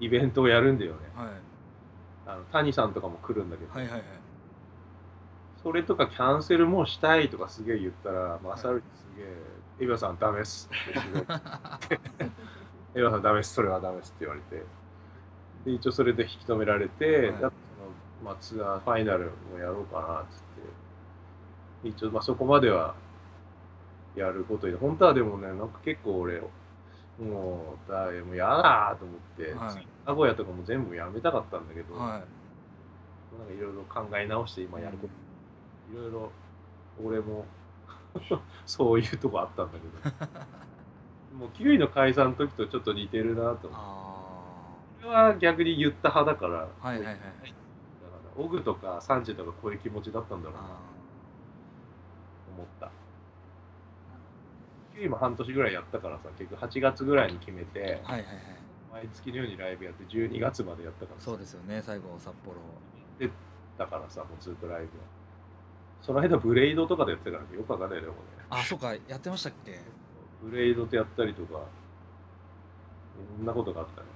[0.00, 0.98] イベントをやるんだよね。
[1.14, 1.28] はい。
[2.26, 4.02] あの谷さんとかも来るんだけど、はいはいはい。
[5.62, 9.26] それとかキャンセルもうしたいとかすげえ言ったら、マサルにすげえ、
[9.82, 10.70] エビアさんダメっす。
[12.94, 14.64] エビアさんダメっす、それはダメっすって言われて。
[15.64, 17.32] で、一応それで引き止められて、はい。
[17.32, 17.52] その
[18.24, 20.42] まあ、ツアーファイナルもやろうかなっつっ
[21.82, 21.88] て。
[21.88, 22.94] 一応、まあ、そこまでは
[24.14, 26.40] やることに、本当はでもね、なんか結構俺、
[27.18, 29.88] もう、だもう嫌だと思って、はい。
[30.06, 32.26] 名古屋とかも全部やめたかったんだけど、はなんか
[33.52, 36.30] いろいろ考え直して今いやること、いろいろ
[37.04, 37.44] 俺も
[38.66, 40.26] そういうとこあったんだけど、
[41.38, 43.66] もう9位の解散の時とちょっと似てるなと思って。
[43.72, 44.02] あ
[45.04, 47.14] 俺は逆に言った派だから、あはいはいはい。
[47.14, 47.22] だか
[48.36, 50.60] らオグとかサンチェとかこういう気持ちだったんだろうな。
[52.54, 52.90] 思った。
[54.94, 58.26] 9位も半年ぐらいやったからさ、結局8月ぐらいに決めて、ーはいはいはい。
[58.92, 61.24] 毎月のようにライブやって12月までやったからさ。
[61.24, 62.56] そうですよね最後札幌
[63.78, 64.88] だからさ、もうずっとライブは。
[66.02, 68.22] その間ブレイドとかでやってたからねよくわかんないね、もうね。
[68.50, 69.80] あそうかやってましたっけ？
[70.42, 71.56] ブレイドとやったりとか、い
[73.38, 74.08] ろんなことがあったね。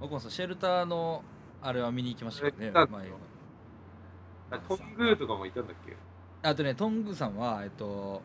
[0.00, 1.24] 僕もさシェルターの
[1.60, 5.96] あれは見に行きましたよねシェルター前うん、トングーとかもいたんだっけ？
[6.42, 8.22] あとねトングさんはえっと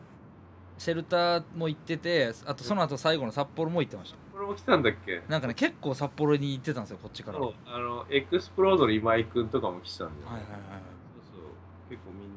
[0.78, 5.22] シェルターも行っててあとその後最後の札幌も行ってましたこれも来たんだっけ？
[5.28, 10.36] なんかね結構札幌に行ってたんですよこっちからそうあの、エクスプロードの今井くんとかも来てたんだよ、ね。
[10.36, 10.60] はいはいはい。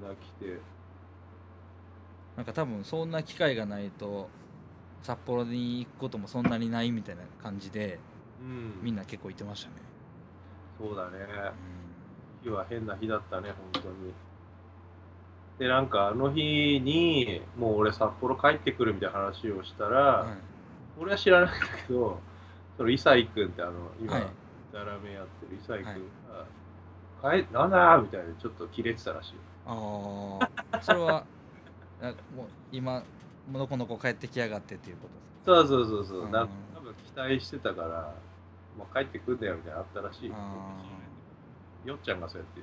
[0.09, 0.77] 結構みんな来て。
[2.37, 4.29] なんか多分そんな機会がないと
[5.01, 7.99] 札幌に行くこともそんなにないみたいな感じで
[8.39, 8.79] うん。
[8.83, 9.75] みんな結構行ってましたね、
[10.79, 11.17] そうだね。
[12.43, 14.13] う日は変な日だったね、本当に。
[15.59, 20.37] で、なんかあの日に、もう俺札幌帰ってくるみたいな話をしたら、んはい
[20.99, 22.19] 俺は知らないんだけど、
[22.75, 24.23] そのイサイ君ってあの、今、はい
[24.73, 26.09] ザラメやってるイサイ君
[27.21, 29.39] が、帰なんだみたいなちょっとキレてたらしいよ。
[29.67, 31.25] ああそれは
[32.01, 32.05] あ
[32.35, 33.03] もう今
[33.51, 36.25] のこの子帰ってきやがってっていうことですそうそうそうそう。
[36.25, 36.31] うん。
[36.31, 38.13] 多分期待してたから、
[38.77, 40.29] もう帰ってくんだよみたいなのあったらしい。
[41.87, 41.95] よ。
[41.95, 42.61] っちゃんがそうやって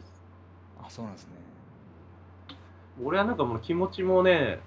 [0.83, 1.31] あそうなんですね。
[3.03, 4.61] 俺はなんかもう気持ちもね、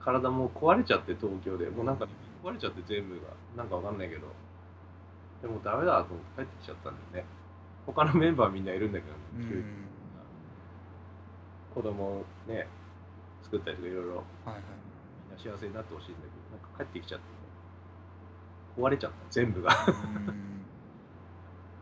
[0.00, 2.08] 体も壊れちゃって東京で、もうなんか
[2.42, 3.20] 壊れちゃって全部が、
[3.56, 4.26] なんかわかんないけど、
[5.42, 7.28] でもダメだと思って帰ってきちゃったんだよね。
[7.86, 9.84] 他のメンバーみんないるんだけど、うん
[11.74, 12.68] 子供をね、
[13.42, 14.62] 作ったりとかいろいろはいはい
[15.30, 19.70] みんな幸せになってほしいんだけど、なんか帰ってきちゃって、壊れちゃった、全部が。
[19.88, 20.44] うん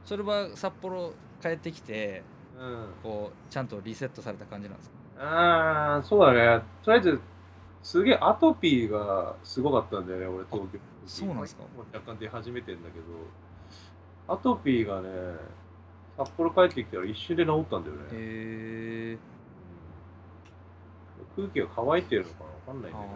[0.04, 2.24] それは札幌帰ってきて
[2.58, 2.86] うん。
[3.04, 4.96] こうちゃんとリセットされた感じなんですか？
[5.24, 6.62] ああ、そうだね。
[6.82, 7.20] とりあえず、
[7.84, 10.80] すげえアトピーがすごかったんだよね、俺、東京。
[11.06, 11.62] そうなんですか？
[11.62, 13.04] もう若干出始めてんだけど、
[14.34, 15.08] アトピーがね、
[16.16, 18.02] 札幌帰ってきたら一瞬で治ったんだよね。
[18.10, 19.18] へえ
[21.36, 23.04] 空気が乾いてるのかなわかんないんけど。
[23.04, 23.06] あ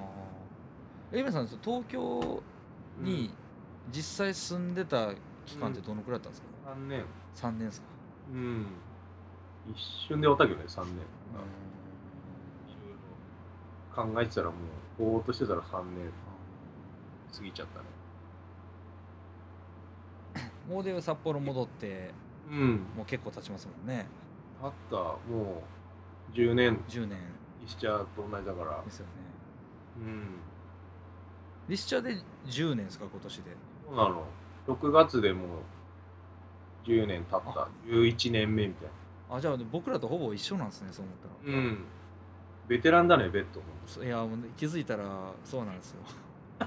[1.12, 2.42] エイメさん東京
[3.00, 3.30] に
[3.92, 5.14] 実際住んでた
[5.44, 7.04] 期間ってどのくらいだったんですか、3年。
[7.34, 7.86] 3年ですか？
[8.32, 8.66] うん。
[9.72, 10.94] 一瞬で終わったけどね、3年。
[10.94, 10.98] い
[12.88, 14.54] ろいろ考えてたらも
[14.98, 16.10] う、ぼーっとしてたら3年
[17.36, 17.80] 過ぎちゃった
[20.42, 20.50] ね。
[20.68, 22.10] もうで札幌戻って
[22.50, 22.76] うん。
[22.96, 24.06] もう結構経ちますもんね
[24.62, 25.62] あった、も
[26.32, 27.18] う10年、10年
[27.66, 28.90] リスチャーと同じだからで。
[28.90, 29.12] すよね
[29.98, 30.22] うん。
[31.68, 33.42] リスチャーで10年ですか今年で
[33.88, 34.24] そうなの
[34.68, 37.68] ？6月でもう10年経った。
[37.88, 38.88] 11年目みたい
[39.28, 41.58] あじゃあ僕らとほぼ一緒なんですねそう思ったらな。
[41.58, 41.84] うん。
[42.68, 43.60] ベテランだね、ベッド。
[43.86, 45.04] そいやもう気づいたら
[45.44, 45.98] そうなんですよ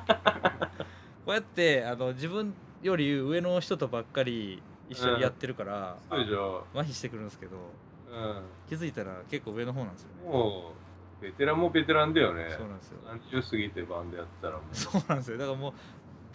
[1.26, 6.66] こうやってあの自分より上の人とばっかり一緒にやってるから、そうでしょ。
[6.74, 7.62] 麻痺してくるんですけどう
[8.68, 10.26] 気づいたら結構上の方なんですよん。
[10.26, 10.72] ねもう、
[11.22, 12.48] ベテランもベテランだよね。
[12.50, 13.00] そうなんですよ
[13.42, 14.76] 30過ぎてバンドやってたらもう。
[14.76, 15.74] そうなんですよだからもう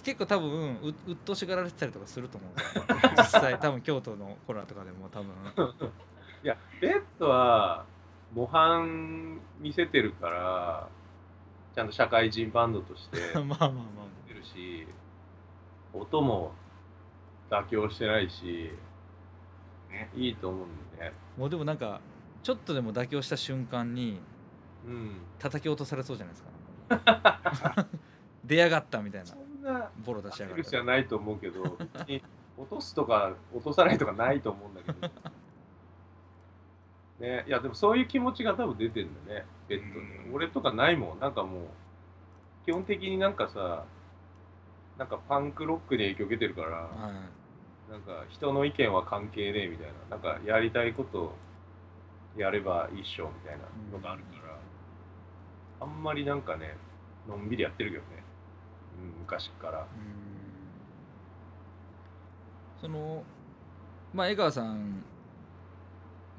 [0.03, 0.51] 結構多分
[0.83, 2.85] ううっとしがられてたりとかすると思うんですよ
[3.17, 5.29] 実際多分京都のコロナとかでも多分
[6.45, 7.87] いや、ベッドは
[8.35, 10.89] 模範見せてるから、
[11.75, 13.81] ちゃんと社会人バンドとして まあまあまあま
[14.29, 14.87] てるし、
[15.95, 16.53] 音も
[17.49, 18.71] 妥協してないし、
[19.89, 21.17] ねいいと思うんだよね。
[21.37, 22.01] あもうでもなんか
[22.43, 24.19] ちょっとでも妥協した瞬間にうん。
[25.39, 26.45] 叩き落とされそうじゃないです
[27.05, 27.87] か。
[28.45, 29.27] 出やがったみたいな。
[29.27, 31.63] そんなボロ出しやがセルったじゃないと思うけど、
[32.57, 35.11] 落とすとか落とさないとかないと思うんだけど。
[37.21, 40.07] ね、いやでもそういう気持ちが多分出てるんだね、ベッドに。
[40.27, 40.35] うん。
[40.35, 41.63] 俺とかないもん、なんかもう、
[42.67, 43.85] 基本的になんかさ、
[44.99, 46.89] なんかパンクロックに影響受けてるから、は
[47.89, 47.91] い。
[47.91, 51.35] なんか人の意見は関係ねえみたいな、なんかやりたいこと
[52.37, 54.59] やればいいっしょみたいなのがあるから、
[55.85, 56.77] あんまりなんかね
[57.29, 58.09] のんびりやってるけどね、
[59.03, 59.87] うん、昔から。
[62.81, 63.23] その
[64.13, 65.05] まあ江川さん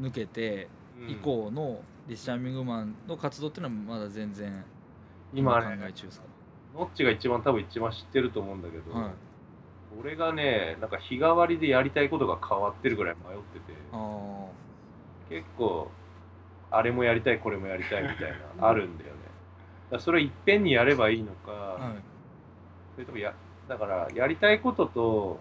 [0.01, 0.67] 抜けて
[0.99, 1.09] うん。
[1.11, 4.57] 以降のリッシャーミングマンの活動っていうのはまだ全然考
[5.33, 6.25] 今ねえ中ですか、
[6.75, 9.11] ノッチが一番多分一番知ってると思うんだけど、はい。
[9.99, 13.73] 俺がねなんか日替わりでやりたいことが変わってるぐらい迷ってて。
[13.91, 14.45] あ
[15.29, 15.89] 結構
[16.71, 19.14] あれもやりたいこれもやりたいみたいな あるんだよ
[19.99, 21.93] それをいっぺんにやればいいのか、あはい。
[22.95, 23.33] それともや
[23.67, 25.39] だからやりたいことと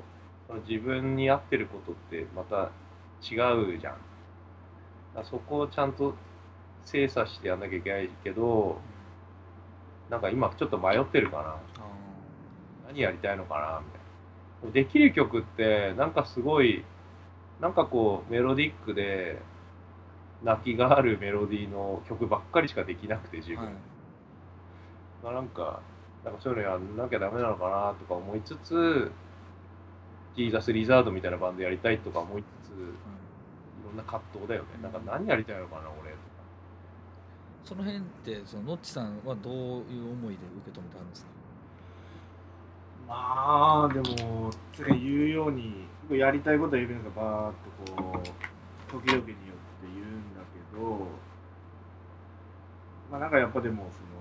[0.68, 2.70] 自分に合ってることってまた
[3.22, 3.36] 違
[3.74, 3.96] うじゃん。
[5.24, 6.14] そこをちゃんと
[6.84, 8.78] 精査してやんなきゃいけないけど
[10.10, 11.42] なんか今ちょっと迷ってるかな。
[11.42, 11.58] あ
[12.88, 14.00] 何やりたいのかなみたい
[14.68, 14.72] な。
[14.72, 16.84] できる曲ってなんかすごい
[17.60, 19.40] なんかこうメロディックで
[20.42, 23.74] 泣きがあるメロディーの曲ばっかりしかできなくて自分、ーはい
[25.24, 25.80] まあなんか
[26.24, 29.10] なんかそういうのやんなきゃダメなのかなとか思いつつ
[30.36, 32.74] ジーザス・リザードみたいなバンドやりたいとか思いつつい
[33.86, 34.68] ろんな葛藤だよね。
[34.82, 36.22] なんか何やりたいのかな俺とか。
[37.64, 41.30] その辺ってそのノッチさんはどういう思いで受け止めてあるんですか？
[43.06, 47.54] まあでもつか言うようにやりたいことはエビナがバーっ
[47.86, 48.22] とこう
[48.92, 49.32] 時々によって
[49.94, 51.06] 言うんだけど
[53.10, 54.13] まあなんかやっぱでもその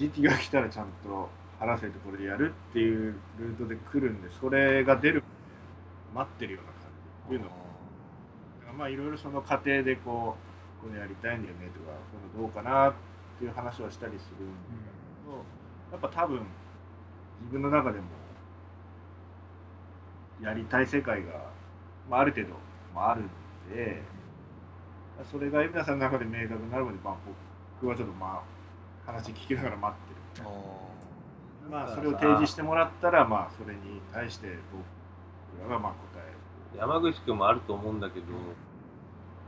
[0.00, 1.28] 時期が来たらちゃんと
[1.58, 5.22] 話せてこれでやるっていうルートで来るんでそれが出る
[6.14, 10.36] 待ってるような感じっていうのをだからまあいろいろその過程でこ
[10.82, 11.92] うこれやりたいんだよねとか
[12.32, 12.94] このどうかなっ
[13.38, 14.56] ていう話はしたりするんだ
[15.20, 15.36] けど、
[15.92, 16.40] やっぱ多分
[17.42, 18.06] 自分の中でも
[20.42, 21.44] やりたい世界が、
[22.08, 22.54] まあ、ある程度、
[22.94, 23.28] まあ、あるん
[23.68, 24.00] で
[25.30, 27.16] それが皆さんの中で明確になるまで、まあ、
[27.82, 28.59] 僕はちょっとまあ
[29.12, 30.46] 話聞きながら待ってる。
[31.70, 33.80] まあそれを提示してもらったらまあそれに
[34.12, 34.48] 対して
[35.58, 36.32] 僕らがまあ答え
[36.74, 36.78] る。
[36.78, 38.26] 山口くんもあると思うんだけど、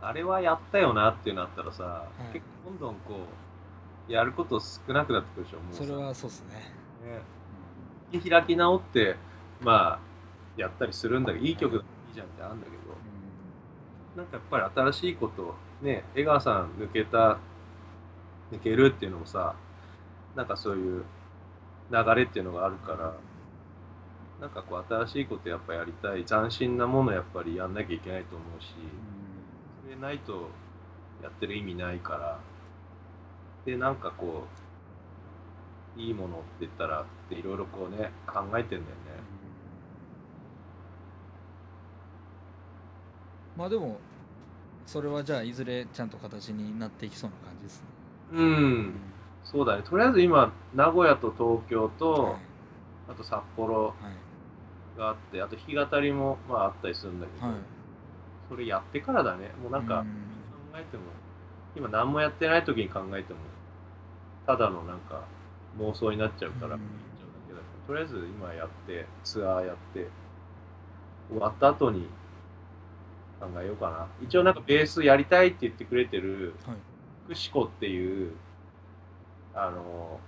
[0.01, 3.27] あれはやったよなってなったらさ、い結構どんどんこ
[4.09, 5.85] うやること少なくなってくるでしょもうさ。
[5.85, 6.55] それはそうですね。
[8.13, 8.21] ね。
[8.21, 9.17] で開き直って
[9.61, 9.99] まあ
[10.57, 11.83] やったりするんだけどいい曲いい
[12.15, 12.77] じゃんってあるんだけど、
[14.17, 17.39] なんかやっぱり新しいことね江川さん抜けた
[18.53, 19.55] 抜けるっていうのもさ
[20.37, 21.05] なんかそういう
[21.91, 23.15] 流れっていうのがあるから
[24.41, 28.69] なんかこう新しいことやっぱやりたい斬新なものやっぱりやんなきゃいけないと思うし
[29.85, 30.49] それないと
[31.23, 32.41] やってる意味ないから
[33.65, 34.47] でなんかこ
[35.97, 38.83] ういいものって言ったらっていろいろこうね考えてんだよね。
[43.57, 43.99] まあでも
[44.87, 47.92] それはじゃあいずれちゃんと形になっていきそうな感じですね。
[48.33, 48.95] うん。
[49.45, 49.83] そうだね。
[49.83, 52.37] とりあえず今名古屋と東京と、はい。
[53.09, 53.93] あと札幌は
[54.97, 54.99] い。
[54.99, 57.57] があってあと弾き語りもまああったりするんだけど、はい。
[58.49, 59.51] それやってからだね。
[59.63, 60.05] もうなんかう
[60.73, 61.03] 考えても
[61.77, 63.39] 今何もやってない時に考えても
[64.47, 65.25] ただのなんか
[65.79, 66.79] 妄想になっちゃうから。
[67.87, 70.07] とりあえず今やってツアーやって
[71.29, 72.07] 終わった後に
[73.41, 74.07] 考えようかな。
[74.25, 76.77] 一応なんかベースやりたいって言ってくれてるはい
[77.25, 78.33] 福士子っていう
[79.55, 80.19] あの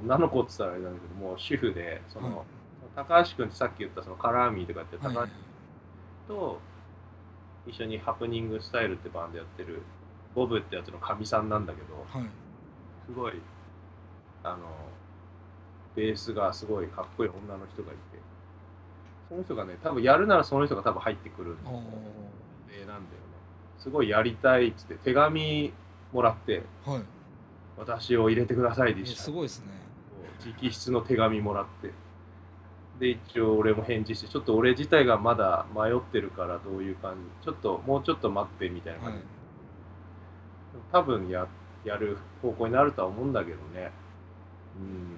[0.00, 2.46] 女の子って言ったらあれなんだけどもう主婦でその、はい。
[2.94, 5.26] 高橋君ってさっき言ったそのカラーミーとかやって高
[6.28, 6.60] 橋と
[7.66, 9.82] 一緒にハプニングスタイルってバンドやってる
[10.34, 12.28] ボブってやつのかみさんなんだけどはい。
[13.06, 13.32] すごい
[14.44, 14.58] あの
[15.94, 17.98] ベースがすごいかっこいい女の人がいて
[19.28, 21.72] その人がね多分やるならその人が多分入ってくるおー。
[22.74, 23.02] 絵なんだよね。
[23.78, 25.72] すごいやりたいっつって手紙
[26.12, 27.02] もらってはい。
[27.78, 29.22] 私を入れてくださいでえした。
[29.22, 29.66] すごいですね。
[30.44, 31.90] 直筆の手紙もらって。
[33.00, 39.12] で一応俺も返事してちょっと俺自体がまだ迷ってるからどういう感じちょっともうちょっと待ってみたいなはい。
[39.12, 39.26] 感じ、
[40.92, 41.46] 多分や
[41.84, 43.90] やる方向になるとは思うんだけどね。
[44.78, 45.16] うん。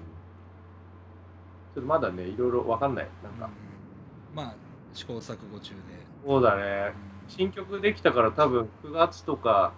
[1.75, 3.07] ちょっとまだねいろいろわかんない。
[3.23, 4.35] なんか、うん。
[4.35, 4.55] まあ
[4.93, 5.79] 試行錯誤中で。
[6.25, 6.93] そうだね。
[7.27, 9.73] 新曲できたから多分9月とか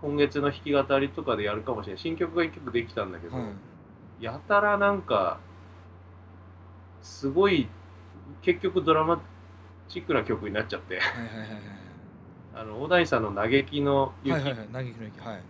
[0.00, 3.44] 今月の弾き語りとかでやるかもしれない新曲が1曲できたんだけど、はい
[4.20, 5.40] やたらなんか
[7.00, 7.68] すごい
[8.42, 9.22] 結局ドラマ
[9.88, 11.00] チックな曲になっちゃって。
[12.54, 14.32] あの小田井さんの嘆きの雪。
[14.32, 14.58] はいはいはい。
[14.58, 15.20] はい嘆きの雪。
[15.20, 15.42] はい。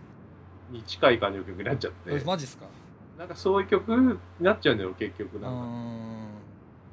[0.71, 2.65] に近い感じの曲になっちゃって、えマジっすか？
[3.19, 5.49] なんかそういう曲になっちゃうんだよ結局なんか。
[5.49, 6.29] ん。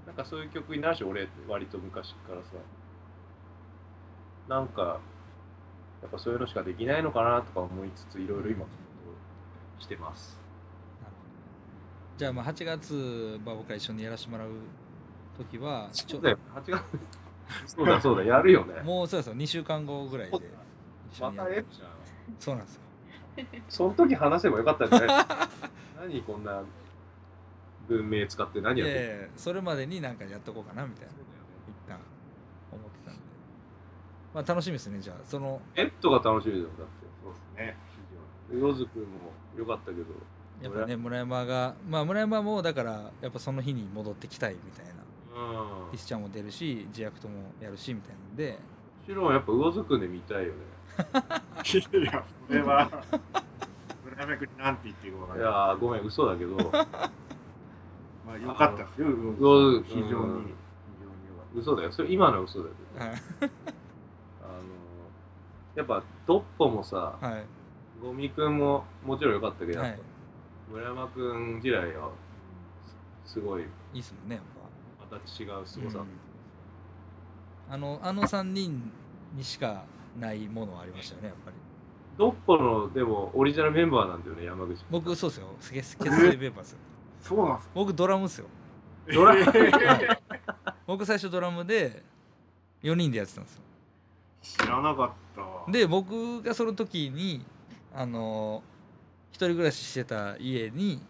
[0.06, 2.48] なんかそういう曲になるし俺割と昔からさ。
[4.48, 4.98] なんか
[6.02, 8.66] やっぱそういうのしかできないのかなとか思いつついろいろ今
[9.78, 10.38] してます。
[11.02, 12.18] なるほど。
[12.18, 14.50] じゃあまあ8月、まあ、僕ら一緒にやらせてもらう
[15.36, 16.38] 時はちょそうだよ。
[16.54, 16.82] 8月
[17.66, 18.80] そうだそうだやるよね。
[18.84, 19.26] もうそうです。
[19.28, 20.38] よ2週間後ぐらいで
[21.20, 21.90] またえじゃん
[22.38, 22.82] そうなんですよ。
[23.68, 25.26] その時話せばよかったんじゃない？
[26.10, 26.62] 何こんな
[27.88, 29.10] 文明使って何いやってんの？
[29.12, 31.98] やいやそれまでになんかやっとこうかなみたいなそうだよね一旦
[32.72, 33.20] 思ってたんで
[34.38, 35.16] まあ楽しみですねじゃあ。
[35.24, 37.06] そのペットが楽しみだよだって。
[37.24, 37.76] そうですね。
[38.52, 39.06] ヨズくんも
[39.56, 40.04] よかったけど。
[40.62, 44.92] やっぱね村山がまあ村山もだからやっぱその日に戻ってきたいみたいな。
[45.82, 45.92] うん。
[45.92, 48.52] リスちゃんも出るし自役ともやるしみたいなんで。
[48.52, 48.58] も
[49.08, 50.52] ちろんやっぱ魚津くんで見たいよね。
[51.00, 52.90] いやそれは
[54.04, 55.40] 村山君になんて言っていいかいんない。
[55.40, 56.54] やーごめん嘘だけど。
[56.54, 56.62] ま
[58.34, 59.34] あ良かったですようん。
[59.34, 60.44] 非常に非常にうん良かっ
[61.56, 61.90] 嘘だよ。
[61.90, 63.04] それ今の嘘だけど。
[63.04, 63.16] はい。
[63.16, 63.50] あの
[65.74, 67.44] やっぱドッポもさはい。
[68.02, 69.98] ゴミくんももちろんよかったけど、はい。
[70.70, 72.10] 村山くん時代は
[73.24, 73.62] すごい
[73.92, 74.44] いいっすもんねやっ
[75.08, 75.16] ぱ。
[75.16, 76.06] また違う凄さ、うん。
[77.72, 78.90] あのあの3人
[79.34, 79.84] にしか
[80.18, 81.56] ないものはありましたよねやっぱり。
[82.18, 85.48] ドッポのでもオリジナルメンバーなんだよね山口僕そうですよ。
[85.72, 86.78] 結結成ペーパーですよ。
[87.22, 87.72] た そうなんですか？
[87.74, 88.46] 僕ドラムっすよ。
[89.12, 89.34] ドラ
[90.86, 92.02] 僕最初ドラムで
[92.82, 93.62] 4人でやってたんですよ。
[94.42, 95.14] 知らなかった
[95.68, 97.44] で僕がその時に
[97.94, 98.62] あの
[99.30, 101.00] 一人暮らししてた家に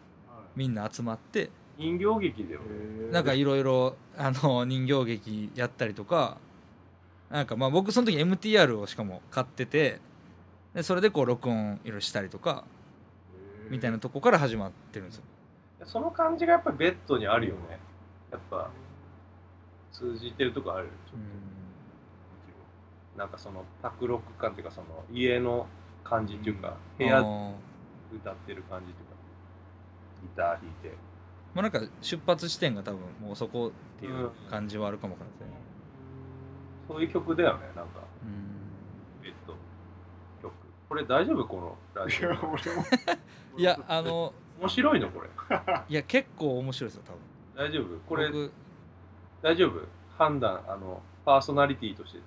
[0.57, 3.13] みんな集まって人形劇だよね。
[3.13, 6.39] なんかいろいろあの人形劇やったりとか
[7.31, 10.01] なんかまあ僕その時 MTR をしかも買ってて
[10.75, 12.65] でそれでこう録音いろいろしたりとか
[13.71, 15.23] みたいなとこから始まってるんですよ。
[15.85, 17.79] その感じがやっぱりベッドにあるよね。
[18.33, 18.71] やっぱ
[19.93, 20.89] 通じてるとこある
[23.19, 25.67] なんかその卓録感っていうかその家の
[26.05, 29.17] 感じっていうか部屋歌ってる感じっていうか
[30.23, 30.95] ギター弾いて。
[31.55, 35.39] まあなんか出発地点が多分もうそこっていう感じはあるかもわからない。
[35.41, 35.57] ですね
[36.87, 38.01] そういう曲だよねなんか。
[38.23, 39.23] うん。
[39.23, 39.55] ベッド
[40.41, 40.53] 曲。
[40.89, 42.59] これ大丈夫このラジいや俺も。
[43.59, 45.29] いやあのオ面白いのこれ。
[45.89, 47.67] いや結構面白いですよ多分。
[47.69, 47.99] 大丈夫？
[48.09, 48.53] これ僕。
[49.43, 49.81] 大丈夫？
[50.17, 52.21] 判断あのパーソナリティとして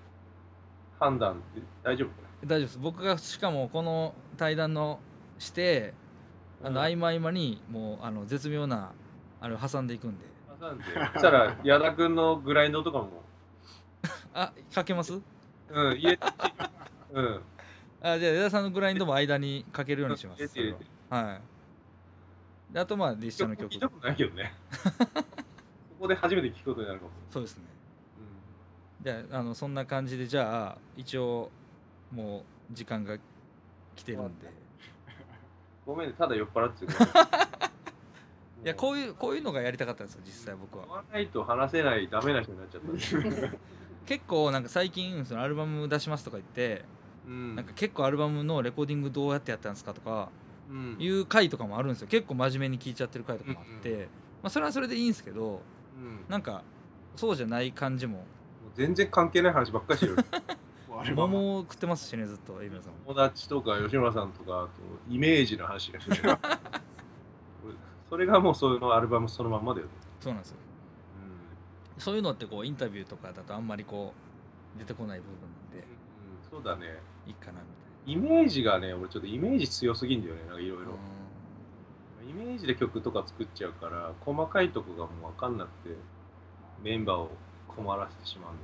[1.01, 2.13] 判断って大丈夫こ
[2.45, 2.79] 大丈夫です。
[2.79, 4.99] 僕がしかもこの対談の
[5.39, 5.95] して
[6.63, 6.85] あのうん。
[6.85, 8.91] 合間合間にもうあの絶妙な
[9.41, 10.25] あれを挟んでいくんで。
[10.25, 13.09] れ挟んでそしたら矢田君のグラインドとかも。
[14.33, 15.19] あかけます？
[15.69, 16.19] うん家
[17.13, 17.41] うん。
[18.03, 20.43] あじゃあ江田さんのグラインドも間にかけるようにします。
[21.09, 21.41] ははい。
[22.73, 23.71] であとまあ実写の曲。
[24.03, 24.53] ないけどね。
[26.01, 27.63] そこで初めて聞くことになるかも、そうですね
[29.01, 31.49] うじゃああのそんな感じでじゃあ一応
[32.11, 33.17] もう時間が
[33.95, 34.47] 来てるんで。
[34.47, 34.51] ん、
[35.85, 36.91] ごめんねただ酔っ払ってる
[38.63, 40.85] いやこういうこういうのがやりたかったんですよ実際僕は。
[40.85, 43.59] 飲まないと話せないダメな人になっちゃったんで。
[44.05, 46.85] 結構なんか最近そのアルバム出しますとか言って、
[47.27, 47.55] うん。
[47.55, 50.29] なんか結構アルバムのレコーディングどうやってやったんですかとか
[50.69, 50.95] うん。
[50.99, 52.07] いう回とかもあるんですよ。
[52.07, 53.99] 結構真面目に聞いちゃってる回とかもあって、うん。
[54.01, 54.07] ま
[54.43, 55.61] あ、それはそれでいいんですけど
[55.97, 56.25] うん。
[56.29, 56.63] なんか
[57.15, 58.25] そうじゃない感じも
[58.75, 60.15] 全然関係ない話ばっかりしてる。
[60.97, 61.27] あれは。
[61.27, 62.99] 桃を食ってますしねずっとエイミラさんも。
[63.07, 64.69] 友達とか吉村さんとかあと
[65.09, 66.37] イメージの話がしてる
[68.09, 70.57] それがもうそのアルバムそのまんまだよね、そうなんですよ。
[71.97, 74.13] そういうのってこうインタビューとかだとあんまりこ
[74.75, 76.99] う出てこない部分なんでうんそうだね。
[77.27, 77.59] いいかな
[78.05, 80.97] みイメージがね俺ちょっとイメージ強すぎんだよねなんかいろいたいなろ
[82.29, 85.95] イメージで曲とか作っちゃうから細かいとこがもう分かんなくて
[86.83, 87.31] メンバーを
[87.75, 88.53] 困らせてしまう。
[88.53, 88.57] ん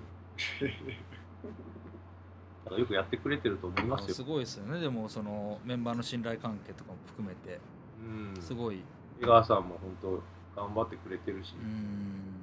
[2.66, 4.16] だからよくやってくれてると思いますよ。
[4.16, 4.80] すごいですよね。
[4.80, 7.60] でもそのメンバーの信頼関係とかも含めて。
[8.00, 8.42] うん。
[8.42, 8.82] すごい。
[9.22, 10.22] 江川さんも本
[10.56, 12.42] 当頑張ってくれてるし、うん。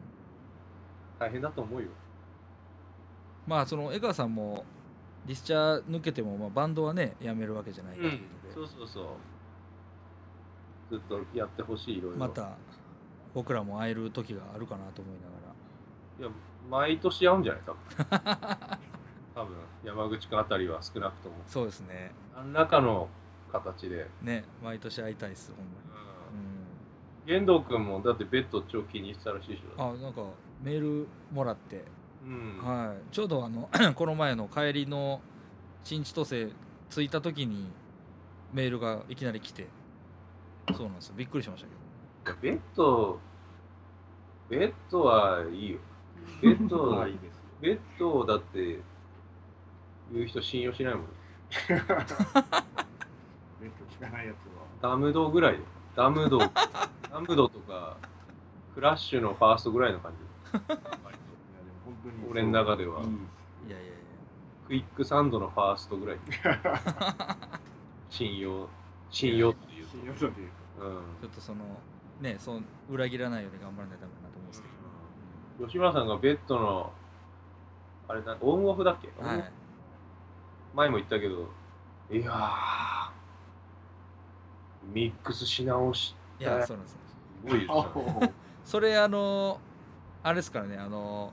[1.18, 1.88] 大変だと思うよ。
[3.46, 4.64] まあその江川さんも
[5.26, 8.24] リスチャー抜けてもまあバンドはねやめるわけじゃないっていうので、
[8.54, 9.06] そうそうそう。
[10.90, 12.18] ずっとやってほしいいろいろ。
[12.18, 12.56] また
[13.34, 15.34] 僕らも会える時があるかなと思いなが
[16.20, 16.28] いや
[16.70, 17.62] 毎年会うんじゃない？
[17.66, 17.78] 多分。
[19.34, 21.36] 多分山口君あたりは少なくとも。
[21.38, 22.12] らそうですね。
[22.36, 23.08] 何らかの
[23.52, 29.90] 形で、ね毎年会いたいですほんまに、玄道君もだってベッド超気に入ってたらしいでしょ。
[29.92, 30.22] うん、あなんか
[30.62, 31.84] メールもらって、
[32.24, 32.58] うん。
[32.64, 33.12] はい。
[33.12, 35.20] ちょうどあの この前の帰りの
[35.84, 36.52] 新千歳
[36.90, 37.70] 着いた時に
[38.52, 39.68] メールがいきなり来て。
[40.74, 41.14] そうなんですよ。
[41.16, 41.68] びっくりしました
[42.24, 42.38] けど。
[42.40, 43.18] ベッド
[44.48, 45.78] ベッドはいいよ
[46.42, 48.78] ベッドはいいですベッドだって
[50.12, 51.04] 言う人信用しないもん。
[51.68, 51.94] ベッド
[53.86, 54.36] 聞かないやつ
[54.82, 54.90] は。
[54.90, 55.60] ダムドぐらいで。
[55.96, 57.96] ダムド、ダムドとか、
[58.74, 60.18] クラッシュのファーストぐらいの感じ。
[60.52, 61.16] 割といやでも
[61.86, 63.10] 本当に俺の中ではいいい
[63.70, 63.94] やいやいや
[64.66, 66.18] クイックサンドのファーストぐらい。
[68.10, 68.68] 信用、
[69.10, 69.90] 信用っていうと。
[69.90, 71.64] 信用度で言ううんちょっとその
[72.20, 74.68] ねそう裏切らないように頑張らないとダメだなと思うんですけ
[75.58, 76.92] 吉村さんがベッドの、
[78.08, 79.52] あれなんかオンオフだっけ、ど、はい、
[80.74, 81.48] 前も言ったけど、
[82.10, 83.10] いやー、
[84.92, 86.92] ミックスし直し、いやそうなんです。
[86.92, 86.98] よ
[87.44, 88.32] すごいですよね。
[88.64, 89.60] それあの
[90.22, 91.32] あれですからねあの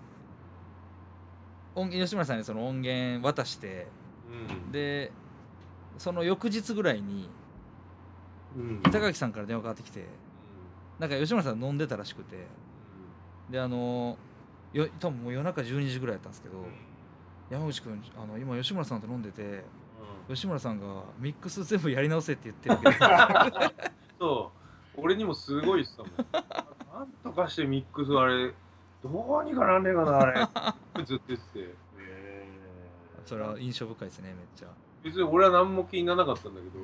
[1.75, 3.87] 音吉村さんにその音源渡して
[4.29, 4.71] うん。
[4.71, 5.11] で
[5.97, 7.29] その翌日ぐらいに
[8.55, 8.81] うん。
[8.85, 10.05] 板垣さんから電話かかってきて
[10.99, 12.45] なんか吉村さん飲んでたらしくて
[13.51, 14.17] であの
[14.73, 16.65] よ多分もう夜中12時ぐらいやったんですけど
[17.49, 19.63] 山口君あの今吉村さんと飲んでて
[20.29, 23.05] 吉村さんがミックス全部やり直せって言ってるけど
[24.21, 24.51] そ
[24.95, 26.11] う、俺にもすごいっすたもん。
[26.93, 28.53] なんとかしてミックスあれ、
[29.01, 31.03] どうにかなんねえかな、あれ。
[31.03, 31.75] ずっと言ってて。
[31.97, 32.45] え
[33.25, 34.67] それは印象深いですねめっちゃ
[35.03, 36.79] 別に俺は何も気にならなかったんだけど、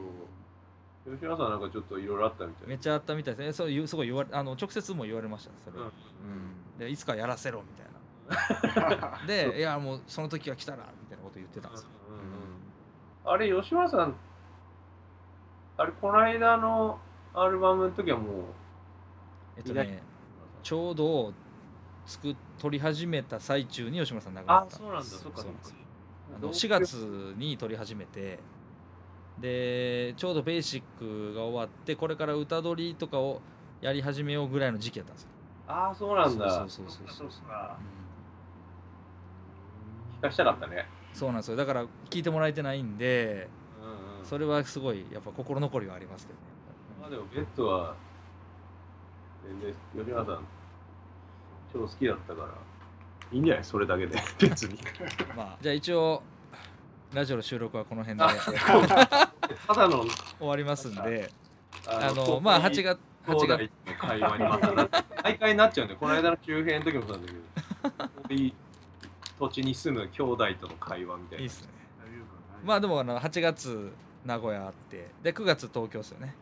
[1.11, 2.67] 吉村さんなんかちょっといろいろあったみたい。
[2.67, 3.53] めっちゃあったみたいですね。
[3.53, 5.81] そういうすごい言われあの直接も言われましたそれ。
[5.81, 5.91] は、うん。
[5.91, 5.93] う
[6.75, 6.79] ん。
[6.79, 7.97] でいつかやらせろみたいな。
[9.25, 12.21] でいやもうその時が来たらみたいなこと言ってたんですよ、うんうん
[13.29, 14.15] あれ、吉村さん、
[15.77, 16.97] あれ、この間の
[17.33, 18.43] アルバムの時はもう、
[19.57, 20.01] えっとね
[20.63, 21.33] ちょうど
[22.05, 24.77] 作っ撮り始めた最中に吉村さん亡くなあっ、た。
[24.77, 25.75] そうなんだ、そそうっか、そうなんですよ。
[26.37, 26.93] あの4月
[27.37, 28.39] に撮り始めて
[29.41, 33.41] でちょうどベーシックが終わってこれから歌取りとかを
[33.81, 35.29] やり始めようぐらいの時期やったんですよ
[35.67, 36.49] ああ、そうなんだ。
[36.49, 37.77] そうそうそうそうそうか
[40.19, 40.87] 聞かしたかったね。
[41.13, 43.47] そうなんですよだから聞いてもらえてないんで
[43.81, 43.85] う
[44.15, 44.25] んうん。
[44.25, 46.45] それはすごいやっぱ心残りはありますけどね
[47.01, 47.95] まあでも、ベッドは、
[49.45, 50.39] 全然、吉村さん、
[51.71, 52.47] 超好きだったから、
[53.31, 53.63] いいんじゃない？
[53.63, 54.79] それだけで、 別に。
[55.35, 56.23] まあじゃあ一応
[57.13, 58.25] ラジオの収録はこの辺で。
[59.67, 60.05] ただの、
[60.39, 61.31] 終わりますんで。
[61.87, 63.69] ああのまあ8月8 8月
[63.99, 64.89] 会話にまたな
[65.23, 65.99] 毎回なっちゃうんだよ。
[65.99, 67.33] この間の周辺の時もそうなんだ
[68.29, 68.55] けど、
[69.39, 71.41] 土地に住む兄弟との会話みたいな。
[71.43, 71.69] いいっすね。
[72.63, 73.91] まあでもあの8月
[74.25, 75.07] 名古屋あって。
[75.23, 76.35] で9月東京ですよね。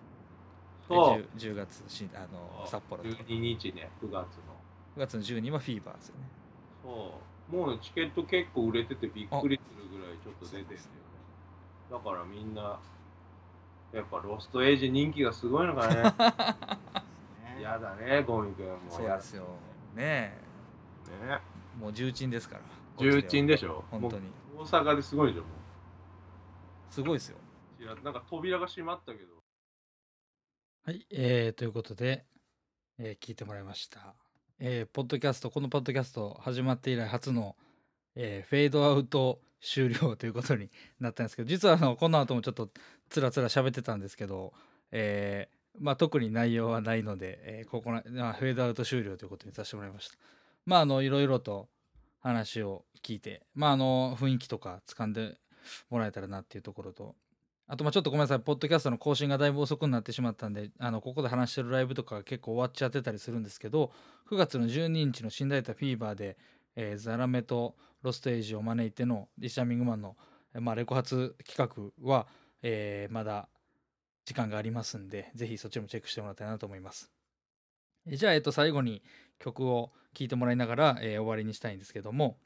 [0.89, 1.37] でそう。
[1.37, 4.23] 10, 10月しあの札幌で9 12日ね、9月の。
[4.97, 6.21] 月の12はフィーバーですよね。
[6.83, 7.34] そう。
[7.49, 10.79] もうチケット結構売れててびっくりするぐらいちょっと出てるよね。
[11.91, 12.79] だからみんな、
[13.93, 15.95] やっぱロストエイジ人気がすごいのかね。
[17.61, 19.43] やだね、ゴミ君もやそうですよ
[19.95, 20.39] ねね。
[21.23, 21.39] え
[21.79, 22.61] もう重鎮ですから
[22.97, 23.83] 重鎮でしょ。
[23.89, 25.49] 本当に大阪ですごいでしょ、も
[26.89, 27.37] すごいですよ
[27.79, 27.83] う。
[27.83, 29.35] いやなんか扉が閉まったけど。
[30.85, 32.25] はい、えー、ということで、
[32.99, 34.15] えー聞いてもらいました。
[34.59, 37.55] えーポッドキャスト、このポッドキャスト始まって以来初の、
[38.15, 40.69] えーフェードアウト終了ということに
[40.99, 42.69] なったんですけど、実はあのこの後もちょっと
[43.09, 44.53] つらつら喋ってたんですけど、
[44.91, 50.15] えーまあ、特に内容はないので、えーここな、まあ、フェードアウト終了ということにさせてもらいました。
[50.65, 51.67] まあ、あの、いろいろと
[52.21, 55.35] 話を聞いて、まあ、あの、雰囲気とか掴んで
[55.89, 57.15] もらえたらなっていうところと、
[57.67, 63.91] あとまあちょっとごめんなさい、ポッドキャストの更新がだいぶ遅くなってしまったんで、あのここで話してるライブとかが結構終わっちゃってたりするんですけど、
[64.29, 66.37] 9月の12日の新大田フィーバーで、
[66.75, 70.15] えーザラメとロストエイジを招いてのリシャミングマンの、
[70.59, 72.27] まあ、レコ発企画は、
[72.61, 73.49] えーまだ
[74.25, 77.11] 時間がありますんで、ぜひそっちもチェックしてもらいたいなと思います。
[78.07, 79.01] えじゃあ、えっと、最後に
[79.39, 82.37] 曲を聴いてもらいながら、えー終わりにしたいんですけども、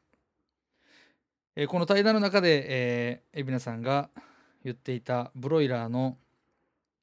[1.57, 4.09] えこの対談の中で、えー、海老名さんが
[4.64, 6.18] 言っていたブロイラーの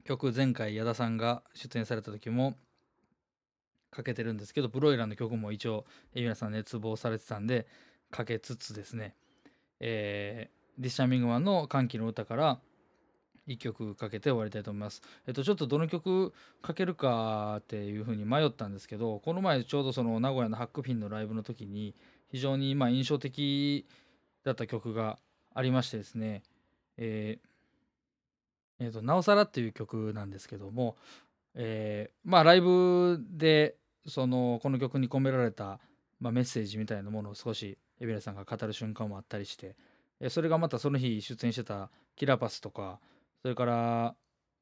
[0.04, 2.54] 曲前回矢田さんが出演された時も
[3.90, 5.84] かけてるんですけどブロイラーの曲も一応
[6.14, 7.66] 海老名さん熱望されてたんで
[8.10, 9.14] かけつつですね、
[9.80, 12.58] えーディッシャミングマンの歓喜の歌から
[13.48, 15.02] 1曲かけて終わりたいと思います。
[15.26, 21.94] えっとちょっとどの曲かけるかっていうふうに迷ったんですけどこの前ちょうどその名古屋のハックフィンのライブの時に
[22.30, 23.86] 非常にまあ印象的
[24.44, 25.18] だった曲が
[25.54, 26.42] ありましてですね
[26.96, 27.48] えー
[28.78, 30.96] えーと「なおさら」っていう曲なんですけども、
[31.54, 35.80] えーまあライブでそのこの曲に込められた、
[36.20, 39.76] まあ、メッセージみたいなものを少し海老名さんが語る瞬間もあったりして、
[40.20, 43.00] えーそれがまたその日出演してたキラパスとか
[43.42, 44.16] それから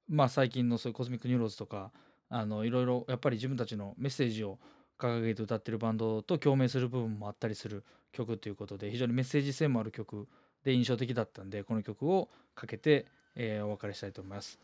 [0.09, 1.93] まあ最近のそういう COSMIC NEUROSE とか
[2.29, 4.59] あのいろいろやっぱり自分たちのメッセージを
[4.99, 10.29] 掲げて歌ってるバンドと共鳴する部分もあったりする曲ということで非常にメッセージ性もある曲
[10.65, 14.59] で印象的だったんでこの曲をかけて、えーお別れしたいと思います。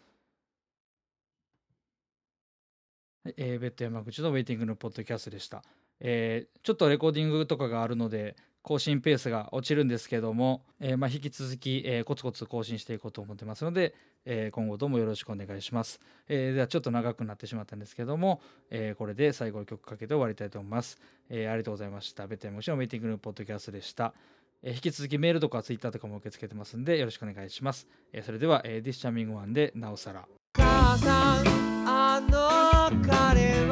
[3.24, 5.62] はいえーベッド山口のウェイティングのポッドキャストでした。
[6.01, 13.94] えーちょっとレコーディングとかがあるので更新ペースが落ちるんですけども、えーまあ、引き続き、えーコツコツ更新していこうと思ってますので、
[14.24, 16.01] えー今後ともよろしくお願いします。
[16.28, 18.40] えーではちょっと長くなってしまったんですけども、
[18.70, 20.98] えーこれで最後の曲かけて終わりたいと思います。
[21.28, 22.27] えーありがとうございました。
[22.27, 24.14] ベッド山口のウェイティングのポッドキャストでした。
[24.62, 27.86] えー引き続きメールとかツイッターとかも受け付けてますんでよろしくお願いします。
[28.12, 30.26] えーそれでは、えー、This Charming One でなおさら。
[30.54, 31.44] 母さん
[31.86, 33.66] あの彼